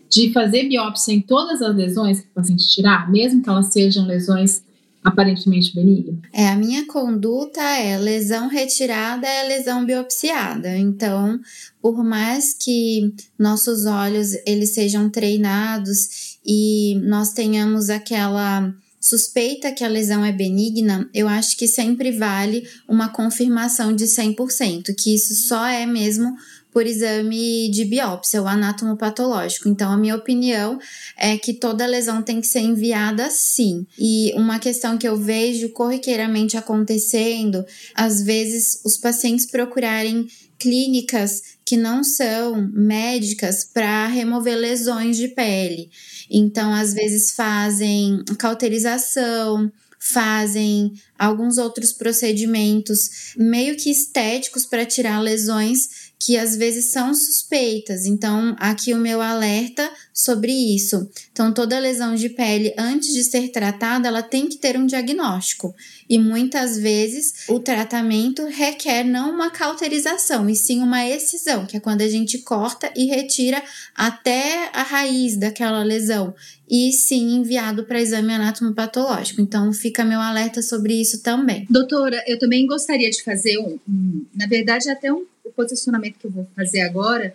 de 0.08 0.32
fazer 0.32 0.68
biópsia 0.68 1.12
em 1.12 1.20
todas 1.20 1.60
as 1.60 1.74
lesões 1.74 2.20
que 2.20 2.28
o 2.28 2.34
paciente 2.34 2.68
tirar, 2.68 3.10
mesmo 3.10 3.42
que 3.42 3.48
elas 3.48 3.66
sejam 3.72 4.06
lesões 4.06 4.62
aparentemente 5.02 5.74
benignas? 5.74 6.18
É, 6.32 6.48
a 6.48 6.56
minha 6.56 6.86
conduta 6.86 7.60
é 7.60 7.98
lesão 7.98 8.48
retirada 8.48 9.26
é 9.26 9.48
lesão 9.48 9.84
biopsiada. 9.84 10.76
Então, 10.76 11.40
por 11.80 12.04
mais 12.04 12.54
que 12.54 13.12
nossos 13.38 13.86
olhos 13.86 14.34
eles 14.46 14.74
sejam 14.74 15.08
treinados 15.08 16.38
e 16.44 17.00
nós 17.02 17.32
tenhamos 17.32 17.88
aquela 17.88 18.72
suspeita 19.00 19.72
que 19.72 19.82
a 19.82 19.88
lesão 19.88 20.24
é 20.24 20.30
benigna, 20.30 21.08
eu 21.14 21.26
acho 21.26 21.56
que 21.56 21.66
sempre 21.66 22.12
vale 22.12 22.68
uma 22.86 23.08
confirmação 23.08 23.94
de 23.94 24.04
100%, 24.04 24.94
que 24.94 25.14
isso 25.14 25.34
só 25.34 25.66
é 25.66 25.86
mesmo 25.86 26.36
por 26.72 26.86
exame 26.86 27.68
de 27.70 27.84
biópsia, 27.84 28.42
o 28.42 28.46
anatomopatológico. 28.46 29.68
Então, 29.68 29.90
a 29.90 29.96
minha 29.96 30.14
opinião 30.14 30.78
é 31.16 31.36
que 31.36 31.54
toda 31.54 31.86
lesão 31.86 32.22
tem 32.22 32.40
que 32.40 32.46
ser 32.46 32.60
enviada 32.60 33.28
sim. 33.30 33.84
E 33.98 34.32
uma 34.36 34.58
questão 34.58 34.96
que 34.96 35.08
eu 35.08 35.16
vejo 35.16 35.70
corriqueiramente 35.70 36.56
acontecendo, 36.56 37.64
às 37.94 38.22
vezes 38.22 38.80
os 38.84 38.96
pacientes 38.96 39.46
procurarem 39.46 40.28
clínicas 40.60 41.42
que 41.64 41.76
não 41.76 42.04
são 42.04 42.68
médicas 42.72 43.64
para 43.64 44.06
remover 44.06 44.56
lesões 44.56 45.16
de 45.16 45.28
pele. 45.28 45.88
Então, 46.30 46.72
às 46.72 46.94
vezes 46.94 47.32
fazem 47.32 48.22
cauterização, 48.38 49.70
fazem 49.98 50.94
alguns 51.18 51.58
outros 51.58 51.92
procedimentos 51.92 53.34
meio 53.36 53.76
que 53.76 53.90
estéticos 53.90 54.64
para 54.64 54.86
tirar 54.86 55.20
lesões 55.20 55.99
que 56.20 56.36
às 56.36 56.54
vezes 56.54 56.90
são 56.90 57.14
suspeitas. 57.14 58.04
Então, 58.04 58.54
aqui 58.60 58.92
o 58.92 58.98
meu 58.98 59.22
alerta 59.22 59.90
sobre 60.12 60.52
isso. 60.52 61.08
Então, 61.32 61.50
toda 61.50 61.78
lesão 61.78 62.14
de 62.14 62.28
pele, 62.28 62.74
antes 62.76 63.14
de 63.14 63.24
ser 63.24 63.48
tratada, 63.48 64.06
ela 64.06 64.22
tem 64.22 64.46
que 64.46 64.58
ter 64.58 64.76
um 64.76 64.84
diagnóstico. 64.84 65.74
E 66.06 66.18
muitas 66.18 66.76
vezes 66.76 67.48
o 67.48 67.58
tratamento 67.58 68.44
requer 68.44 69.02
não 69.02 69.30
uma 69.30 69.48
cauterização, 69.50 70.50
e 70.50 70.54
sim 70.54 70.82
uma 70.82 71.08
excisão, 71.08 71.64
que 71.64 71.78
é 71.78 71.80
quando 71.80 72.02
a 72.02 72.08
gente 72.08 72.38
corta 72.38 72.92
e 72.94 73.06
retira 73.06 73.62
até 73.94 74.68
a 74.74 74.82
raiz 74.82 75.38
daquela 75.38 75.82
lesão. 75.82 76.34
E 76.68 76.92
sim 76.92 77.36
enviado 77.36 77.84
para 77.84 78.00
exame 78.00 78.34
anatomopatológico. 78.34 79.40
Então, 79.40 79.72
fica 79.72 80.04
meu 80.04 80.20
alerta 80.20 80.60
sobre 80.60 81.00
isso 81.00 81.22
também. 81.22 81.66
Doutora, 81.70 82.22
eu 82.26 82.38
também 82.38 82.66
gostaria 82.66 83.10
de 83.10 83.22
fazer 83.24 83.58
um, 83.58 83.78
um 83.88 84.26
na 84.34 84.46
verdade, 84.46 84.90
até 84.90 85.10
um 85.10 85.24
o 85.50 85.52
posicionamento 85.52 86.18
que 86.18 86.26
eu 86.26 86.30
vou 86.30 86.48
fazer 86.56 86.80
agora 86.80 87.34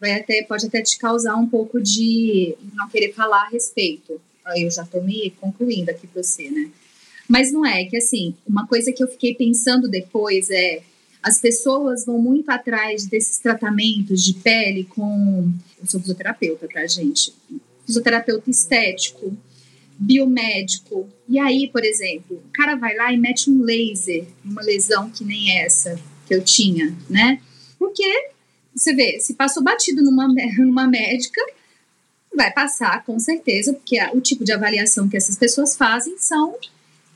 vai 0.00 0.12
até, 0.12 0.42
pode 0.42 0.66
até 0.66 0.82
te 0.82 0.98
causar 0.98 1.36
um 1.36 1.48
pouco 1.48 1.80
de 1.80 2.56
não 2.74 2.88
querer 2.88 3.12
falar 3.12 3.44
a 3.44 3.48
respeito. 3.48 4.20
Eu 4.56 4.70
já 4.70 4.82
estou 4.82 5.02
me 5.02 5.30
concluindo 5.40 5.90
aqui 5.90 6.06
para 6.06 6.22
você, 6.22 6.50
né? 6.50 6.68
Mas 7.28 7.52
não 7.52 7.64
é 7.64 7.84
que 7.84 7.96
assim, 7.96 8.34
uma 8.46 8.66
coisa 8.66 8.92
que 8.92 9.02
eu 9.02 9.08
fiquei 9.08 9.34
pensando 9.34 9.88
depois 9.88 10.50
é 10.50 10.82
as 11.22 11.38
pessoas 11.38 12.04
vão 12.04 12.18
muito 12.18 12.50
atrás 12.50 13.06
desses 13.06 13.38
tratamentos 13.38 14.24
de 14.24 14.34
pele 14.34 14.84
com. 14.84 15.52
Eu 15.80 15.86
sou 15.86 16.00
fisioterapeuta, 16.00 16.68
tá, 16.68 16.84
gente? 16.86 17.32
Fisioterapeuta 17.86 18.50
estético, 18.50 19.36
biomédico. 19.96 21.08
E 21.28 21.38
aí, 21.38 21.68
por 21.68 21.84
exemplo, 21.84 22.42
o 22.44 22.52
cara 22.52 22.74
vai 22.74 22.96
lá 22.96 23.12
e 23.12 23.16
mete 23.16 23.48
um 23.48 23.62
laser 23.62 24.24
numa 24.44 24.62
lesão 24.62 25.10
que 25.10 25.24
nem 25.24 25.58
essa 25.58 25.98
que 26.26 26.34
eu 26.34 26.42
tinha, 26.42 26.92
né? 27.08 27.40
Porque 27.82 28.30
você 28.72 28.94
vê, 28.94 29.18
se 29.18 29.34
passou 29.34 29.60
batido 29.60 30.04
numa, 30.04 30.28
numa 30.56 30.86
médica, 30.86 31.40
vai 32.32 32.52
passar 32.52 33.04
com 33.04 33.18
certeza, 33.18 33.72
porque 33.72 34.00
o 34.14 34.20
tipo 34.20 34.44
de 34.44 34.52
avaliação 34.52 35.08
que 35.08 35.16
essas 35.16 35.36
pessoas 35.36 35.76
fazem 35.76 36.16
são 36.16 36.56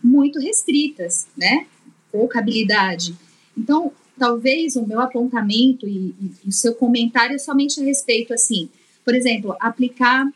muito 0.02 0.40
restritas, 0.40 1.28
né? 1.36 1.68
Pouca 2.10 2.40
habilidade. 2.40 3.14
Então, 3.56 3.92
talvez 4.18 4.74
o 4.74 4.84
meu 4.84 5.00
apontamento 5.00 5.86
e, 5.86 6.12
e, 6.20 6.48
o 6.48 6.52
seu 6.52 6.74
comentário 6.74 7.36
é 7.36 7.38
somente 7.38 7.80
a 7.80 7.84
respeito, 7.84 8.34
assim, 8.34 8.68
por 9.04 9.14
exemplo, 9.14 9.54
aplicar 9.60 10.26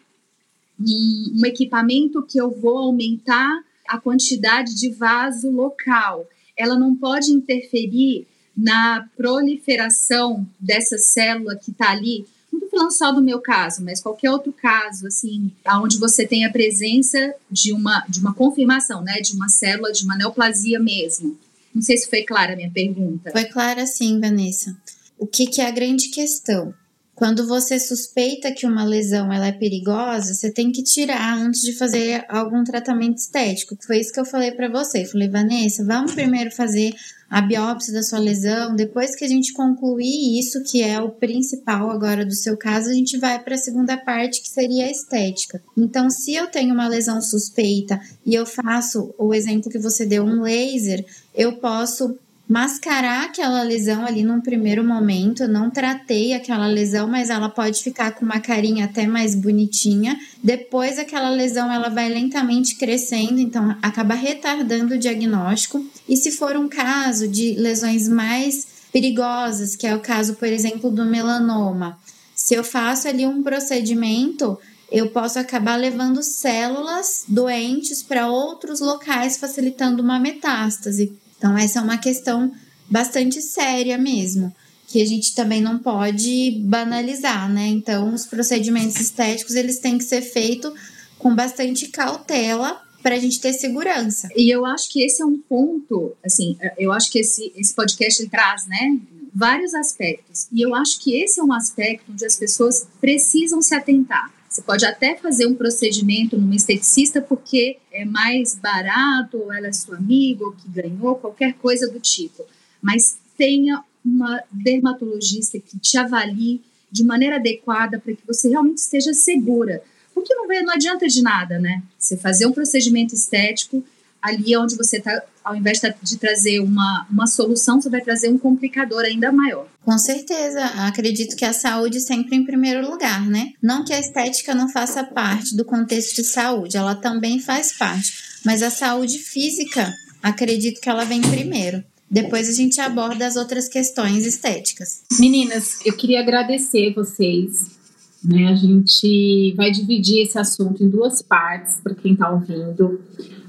um, 0.79 1.41
um 1.41 1.45
equipamento 1.45 2.23
que 2.23 2.41
eu 2.41 2.53
vou 2.53 2.79
aumentar 2.79 3.65
a 3.89 3.99
quantidade 3.99 4.77
de 4.77 4.91
vaso 4.91 5.51
local. 5.51 6.25
Ela 6.57 6.79
não 6.79 6.95
pode 6.95 7.33
interferir 7.33 8.29
na 8.57 9.09
proliferação 9.17 10.47
dessa 10.59 10.99
célula 10.99 11.57
que 11.57 11.71
está 11.71 11.91
ali. 11.91 12.27
Não 12.53 12.59
estou 12.59 12.71
falando 12.71 12.93
só 12.93 13.13
do 13.13 13.23
meu 13.23 13.41
caso, 13.41 13.85
mas 13.85 14.01
qualquer 14.01 14.31
outro 14.31 14.53
caso, 14.53 15.07
assim, 15.07 15.51
onde 15.81 15.99
você 15.99 16.27
tem 16.27 16.45
a 16.45 16.51
presença 16.51 17.35
de 17.51 17.73
uma, 17.73 18.05
de 18.09 18.21
uma 18.21 18.35
confirmação, 18.35 19.03
né, 19.03 19.21
de 19.21 19.35
uma 19.35 19.49
célula, 19.49 19.93
de 19.93 20.05
uma 20.05 20.17
neoplasia 20.17 20.81
mesmo. 20.81 21.39
Não 21.75 21.83
sei 21.83 21.97
se 21.97 22.11
foi 22.11 22.23
clara 22.23 22.53
a 22.53 22.57
minha 22.57 22.71
pergunta. 22.71 23.31
Foi 23.31 23.45
clara 23.45 23.87
sim, 23.87 24.19
Vanessa. 24.21 24.77
O 25.17 25.27
que, 25.27 25.47
que 25.47 25.61
é 25.61 25.69
a 25.69 25.71
grande 25.71 26.09
questão? 26.09 26.75
Quando 27.21 27.47
você 27.47 27.79
suspeita 27.79 28.51
que 28.51 28.67
uma 28.67 28.83
lesão 28.83 29.31
ela 29.31 29.49
é 29.49 29.53
perigosa, 29.53 30.33
você 30.33 30.51
tem 30.51 30.73
que 30.73 30.83
tirar 30.83 31.37
antes 31.37 31.61
de 31.61 31.77
fazer 31.77 32.25
algum 32.31 32.65
tratamento 32.65 33.19
estético. 33.19 33.77
Foi 33.87 34.01
isso 34.01 34.11
que 34.11 34.19
eu 34.19 34.25
falei 34.25 34.53
para 34.53 34.71
você. 34.71 35.05
Falei, 35.05 35.29
Vanessa, 35.29 35.85
vamos 35.85 36.15
primeiro 36.15 36.51
fazer 36.51 36.95
a 37.29 37.43
biópsia 37.43 37.93
da 37.93 38.03
sua 38.03 38.19
lesão. 38.19 38.75
Depois 38.75 39.15
que 39.15 39.23
a 39.23 39.29
gente 39.29 39.53
concluir 39.53 40.39
isso, 40.39 40.65
que 40.65 40.83
é 40.83 40.99
o 40.99 41.11
principal 41.11 41.91
agora 41.91 42.25
do 42.25 42.35
seu 42.35 42.57
caso, 42.57 42.89
a 42.89 42.95
gente 42.95 43.19
vai 43.19 43.39
para 43.39 43.55
a 43.55 43.59
segunda 43.59 43.99
parte, 43.99 44.41
que 44.41 44.49
seria 44.49 44.87
a 44.87 44.91
estética. 44.91 45.63
Então, 45.77 46.09
se 46.09 46.35
eu 46.35 46.47
tenho 46.47 46.73
uma 46.73 46.89
lesão 46.89 47.21
suspeita 47.21 48.01
e 48.25 48.35
eu 48.35 48.47
faço 48.47 49.15
o 49.19 49.35
exemplo 49.35 49.71
que 49.71 49.79
você 49.79 50.07
deu, 50.07 50.25
um 50.25 50.41
laser, 50.41 51.05
eu 51.35 51.59
posso 51.59 52.19
mascarar 52.51 53.27
aquela 53.27 53.63
lesão 53.63 54.05
ali 54.05 54.25
num 54.25 54.41
primeiro 54.41 54.83
momento. 54.83 55.47
Não 55.47 55.71
tratei 55.71 56.33
aquela 56.33 56.67
lesão, 56.67 57.07
mas 57.07 57.31
ela 57.31 57.49
pode 57.49 57.81
ficar 57.81 58.11
com 58.11 58.25
uma 58.25 58.41
carinha 58.41 58.87
até 58.87 59.07
mais 59.07 59.37
bonitinha. 59.37 60.19
Depois 60.43 60.99
aquela 60.99 61.31
lesão 61.31 61.73
ela 61.73 61.89
vai 61.89 62.09
lentamente 62.09 62.75
crescendo, 62.75 63.39
então 63.39 63.77
acaba 63.81 64.15
retardando 64.15 64.95
o 64.95 64.99
diagnóstico. 64.99 65.87
E 66.09 66.17
se 66.17 66.33
for 66.33 66.57
um 66.57 66.69
caso 66.69 67.29
de 67.29 67.53
lesões 67.53 68.09
mais 68.09 68.67
perigosas, 68.93 69.77
que 69.77 69.87
é 69.87 69.95
o 69.95 70.01
caso, 70.01 70.35
por 70.35 70.49
exemplo, 70.49 70.91
do 70.91 71.05
melanoma, 71.05 71.97
se 72.35 72.55
eu 72.55 72.65
faço 72.65 73.07
ali 73.07 73.25
um 73.25 73.45
procedimento, 73.45 74.59
eu 74.91 75.11
posso 75.11 75.39
acabar 75.39 75.77
levando 75.77 76.21
células 76.21 77.23
doentes 77.29 78.03
para 78.03 78.27
outros 78.27 78.81
locais, 78.81 79.37
facilitando 79.37 80.03
uma 80.03 80.19
metástase. 80.19 81.17
Então, 81.41 81.57
essa 81.57 81.79
é 81.79 81.83
uma 81.83 81.97
questão 81.97 82.53
bastante 82.89 83.41
séria 83.41 83.97
mesmo, 83.97 84.55
que 84.87 85.01
a 85.01 85.07
gente 85.07 85.35
também 85.35 85.63
não 85.63 85.79
pode 85.79 86.61
banalizar, 86.67 87.51
né? 87.51 87.67
Então, 87.69 88.13
os 88.13 88.27
procedimentos 88.27 89.01
estéticos, 89.01 89.55
eles 89.55 89.79
têm 89.79 89.97
que 89.97 90.05
ser 90.05 90.21
feitos 90.21 90.71
com 91.19 91.35
bastante 91.35 91.89
cautela 91.89 92.83
para 93.03 93.15
a 93.15 93.19
gente 93.19 93.41
ter 93.41 93.55
segurança. 93.55 94.29
E 94.37 94.55
eu 94.55 94.67
acho 94.67 94.91
que 94.91 95.03
esse 95.03 95.23
é 95.23 95.25
um 95.25 95.39
ponto, 95.39 96.15
assim, 96.23 96.59
eu 96.77 96.93
acho 96.93 97.11
que 97.11 97.21
esse, 97.21 97.51
esse 97.57 97.75
podcast 97.75 98.29
traz, 98.29 98.67
né, 98.67 98.99
vários 99.35 99.73
aspectos. 99.73 100.47
E 100.53 100.61
eu 100.61 100.75
acho 100.75 101.01
que 101.01 101.17
esse 101.17 101.41
é 101.41 101.43
um 101.43 101.55
aspecto 101.55 102.13
onde 102.13 102.27
as 102.27 102.37
pessoas 102.37 102.87
precisam 103.01 103.63
se 103.63 103.75
atentar. 103.75 104.31
Você 104.51 104.63
pode 104.63 104.85
até 104.85 105.17
fazer 105.17 105.47
um 105.47 105.55
procedimento 105.55 106.37
numa 106.37 106.57
esteticista 106.57 107.23
porque 107.23 107.79
é 107.93 108.05
mais 108.05 108.57
barato, 108.57 109.39
ou 109.39 109.53
ela 109.53 109.69
é 109.69 109.73
sua 109.73 109.97
amiga, 109.97 110.45
ou 110.45 110.51
que 110.51 110.69
ganhou, 110.69 111.15
qualquer 111.15 111.55
coisa 111.55 111.89
do 111.89 112.01
tipo. 112.01 112.45
Mas 112.83 113.17
tenha 113.39 113.85
uma 114.05 114.43
dermatologista 114.51 115.61
que 115.61 115.79
te 115.79 115.97
avalie 115.97 116.61
de 116.91 117.05
maneira 117.05 117.37
adequada 117.37 118.01
para 118.01 118.13
que 118.13 118.27
você 118.27 118.49
realmente 118.49 118.79
esteja 118.79 119.15
segura. 119.15 119.85
Porque 120.13 120.35
não, 120.35 120.49
não 120.49 120.75
adianta 120.75 121.07
de 121.07 121.23
nada, 121.23 121.57
né? 121.61 121.81
Você 121.97 122.17
fazer 122.17 122.47
um 122.47 122.53
procedimento 122.53 123.15
estético 123.15 123.85
ali 124.23 124.57
onde 124.57 124.77
você 124.77 124.99
está, 124.99 125.23
ao 125.45 125.57
invés 125.57 125.81
de 126.03 126.19
trazer 126.19 126.61
uma, 126.61 127.07
uma 127.11 127.27
solução, 127.27 127.81
você 127.81 127.89
vai 127.89 128.01
trazer 128.01 128.29
um 128.29 128.39
complicador 128.39 129.05
ainda 129.05 129.33
maior. 129.33 129.67
Com 129.85 129.97
certeza, 129.99 130.65
acredito 130.87 131.37
que 131.37 131.45
a 131.45 131.53
saúde 131.53 132.01
sempre 132.01 132.37
em 132.37 132.45
primeiro 132.45 132.89
lugar, 132.89 133.27
né? 133.27 133.53
Não 133.63 133.85
que 133.85 133.93
a 133.93 133.99
estética 133.99 134.55
não 134.55 134.69
faça 134.69 135.03
parte 135.05 135.57
do 135.57 135.65
contexto 135.65 136.17
de 136.17 136.25
saúde, 136.25 136.77
ela 136.77 136.95
também 136.95 137.41
faz 137.41 137.77
parte, 137.77 138.13
mas 138.45 138.63
a 138.63 138.71
saúde 138.71 139.19
física, 139.19 139.93
acredito 140.23 140.81
que 140.81 140.89
ela 140.89 141.05
vem 141.05 141.21
primeiro. 141.21 141.83
Depois 142.11 142.49
a 142.49 142.53
gente 142.53 142.81
aborda 142.81 143.25
as 143.25 143.37
outras 143.37 143.69
questões 143.69 144.27
estéticas. 144.27 145.03
Meninas, 145.19 145.79
eu 145.87 145.97
queria 145.97 146.21
agradecer 146.21 146.93
vocês. 146.93 147.79
Né? 148.23 148.49
A 148.49 148.55
gente 148.55 149.55
vai 149.57 149.71
dividir 149.71 150.23
esse 150.23 150.39
assunto 150.39 150.83
em 150.83 150.89
duas 150.89 151.23
partes 151.23 151.77
para 151.81 151.95
quem 151.95 152.13
está 152.13 152.31
ouvindo. 152.31 153.01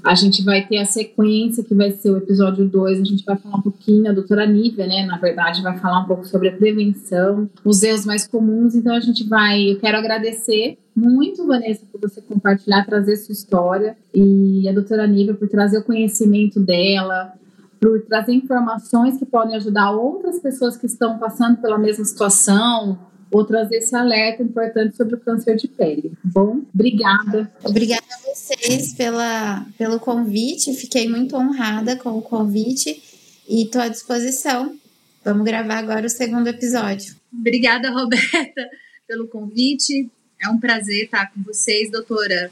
A 0.04 0.14
gente 0.14 0.42
vai 0.42 0.66
ter 0.66 0.78
a 0.78 0.84
sequência, 0.84 1.62
que 1.62 1.74
vai 1.74 1.92
ser 1.92 2.10
o 2.10 2.16
episódio 2.16 2.68
2. 2.68 3.00
A 3.00 3.04
gente 3.04 3.24
vai 3.24 3.36
falar 3.36 3.56
um 3.56 3.62
pouquinho, 3.62 4.10
a 4.10 4.12
doutora 4.12 4.44
Nívia, 4.46 4.86
né? 4.86 5.06
Na 5.06 5.16
verdade, 5.16 5.62
vai 5.62 5.78
falar 5.78 6.00
um 6.00 6.06
pouco 6.06 6.26
sobre 6.26 6.48
a 6.48 6.56
prevenção, 6.56 7.48
os 7.64 7.82
erros 7.82 8.04
mais 8.04 8.26
comuns. 8.26 8.74
Então, 8.74 8.94
a 8.94 9.00
gente 9.00 9.22
vai. 9.28 9.70
Eu 9.70 9.78
quero 9.78 9.96
agradecer 9.96 10.76
muito, 10.94 11.46
Vanessa, 11.46 11.86
por 11.90 12.00
você 12.00 12.20
compartilhar, 12.20 12.84
trazer 12.84 13.16
sua 13.16 13.32
história. 13.32 13.96
E 14.12 14.68
a 14.68 14.72
doutora 14.72 15.06
Nívia 15.06 15.34
por 15.34 15.48
trazer 15.48 15.78
o 15.78 15.84
conhecimento 15.84 16.58
dela, 16.58 17.32
por 17.80 18.02
trazer 18.02 18.32
informações 18.32 19.18
que 19.18 19.24
podem 19.24 19.56
ajudar 19.56 19.92
outras 19.92 20.38
pessoas 20.40 20.76
que 20.76 20.86
estão 20.86 21.18
passando 21.18 21.58
pela 21.58 21.78
mesma 21.78 22.04
situação, 22.04 22.98
ou 23.32 23.44
trazer 23.44 23.78
esse 23.78 23.96
alerta 23.96 24.42
importante 24.42 24.94
sobre 24.94 25.14
o 25.14 25.20
câncer 25.20 25.56
de 25.56 25.66
pele. 25.66 26.12
Bom, 26.22 26.60
obrigada. 26.72 27.50
Obrigada 27.64 28.04
a 28.12 28.34
vocês 28.34 28.92
pela, 28.92 29.66
pelo 29.78 29.98
convite. 29.98 30.74
Fiquei 30.74 31.08
muito 31.08 31.34
honrada 31.34 31.96
com 31.96 32.10
o 32.10 32.22
convite 32.22 33.02
e 33.48 33.64
estou 33.64 33.80
à 33.80 33.88
disposição. 33.88 34.76
Vamos 35.24 35.44
gravar 35.44 35.78
agora 35.78 36.06
o 36.06 36.10
segundo 36.10 36.46
episódio. 36.48 37.16
Obrigada, 37.32 37.90
Roberta, 37.90 38.68
pelo 39.08 39.26
convite. 39.26 40.10
É 40.40 40.48
um 40.48 40.58
prazer 40.58 41.04
estar 41.04 41.32
com 41.32 41.42
vocês, 41.42 41.90
doutora. 41.90 42.50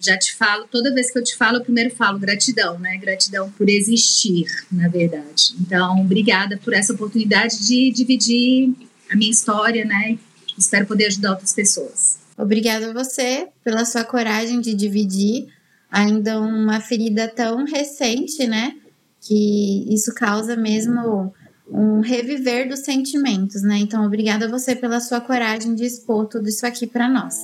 Já 0.00 0.16
te 0.16 0.34
falo, 0.34 0.66
toda 0.70 0.94
vez 0.94 1.10
que 1.10 1.18
eu 1.18 1.24
te 1.24 1.36
falo, 1.36 1.58
eu 1.58 1.62
primeiro 1.62 1.94
falo 1.94 2.18
gratidão, 2.18 2.78
né? 2.78 2.96
Gratidão 2.96 3.50
por 3.50 3.68
existir, 3.68 4.46
na 4.72 4.88
verdade. 4.88 5.54
Então, 5.60 6.00
obrigada 6.00 6.56
por 6.56 6.72
essa 6.72 6.94
oportunidade 6.94 7.66
de 7.66 7.90
dividir 7.90 8.74
a 9.10 9.16
minha 9.16 9.30
história, 9.30 9.84
né? 9.84 10.18
Espero 10.58 10.86
poder 10.86 11.06
ajudar 11.06 11.30
outras 11.30 11.52
pessoas. 11.52 12.18
Obrigada 12.36 12.90
a 12.90 12.92
você 12.92 13.48
pela 13.64 13.84
sua 13.84 14.04
coragem 14.04 14.60
de 14.60 14.74
dividir 14.74 15.48
ainda 15.90 16.40
uma 16.40 16.80
ferida 16.80 17.28
tão 17.28 17.64
recente, 17.64 18.46
né? 18.46 18.74
Que 19.20 19.86
isso 19.92 20.14
causa 20.14 20.56
mesmo 20.56 21.32
um 21.68 22.00
reviver 22.00 22.68
dos 22.68 22.80
sentimentos, 22.80 23.62
né? 23.62 23.78
Então, 23.78 24.04
obrigada 24.04 24.46
a 24.46 24.50
você 24.50 24.76
pela 24.76 25.00
sua 25.00 25.20
coragem 25.20 25.74
de 25.74 25.84
expor 25.84 26.26
tudo 26.26 26.48
isso 26.48 26.66
aqui 26.66 26.86
para 26.86 27.08
nós. 27.08 27.34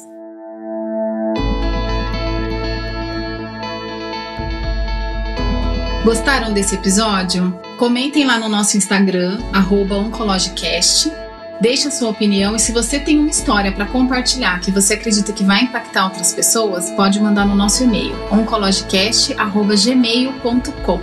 Gostaram 6.05 6.53
desse 6.53 6.75
episódio? 6.75 7.57
Comentem 7.79 8.27
lá 8.27 8.39
no 8.39 8.49
nosso 8.49 8.77
Instagram, 8.77 9.39
oncologicast 9.55 11.22
Deixe 11.63 11.87
a 11.87 11.91
sua 11.93 12.11
opinião 12.11 12.57
e 12.57 12.59
se 12.59 12.73
você 12.73 12.99
tem 12.99 13.21
uma 13.21 13.31
história 13.31 13.71
para 13.71 13.87
compartilhar 13.87 14.59
que 14.59 14.73
você 14.73 14.95
acredita 14.95 15.33
que 15.33 15.45
vai 15.45 15.63
impactar 15.63 16.07
outras 16.07 16.35
pessoas, 16.35 16.91
pode 16.91 17.21
mandar 17.21 17.47
no 17.47 17.55
nosso 17.55 17.85
e-mail 17.85 18.13
oncologicast@gmail.com. 18.33 21.01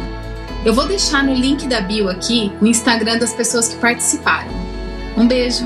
Eu 0.65 0.73
vou 0.73 0.85
deixar 0.85 1.23
no 1.23 1.33
link 1.33 1.65
da 1.65 1.79
bio 1.79 2.09
aqui 2.09 2.51
o 2.59 2.65
Instagram 2.65 3.19
das 3.19 3.33
pessoas 3.33 3.69
que 3.69 3.77
participaram. 3.77 4.51
Um 5.15 5.25
beijo. 5.25 5.63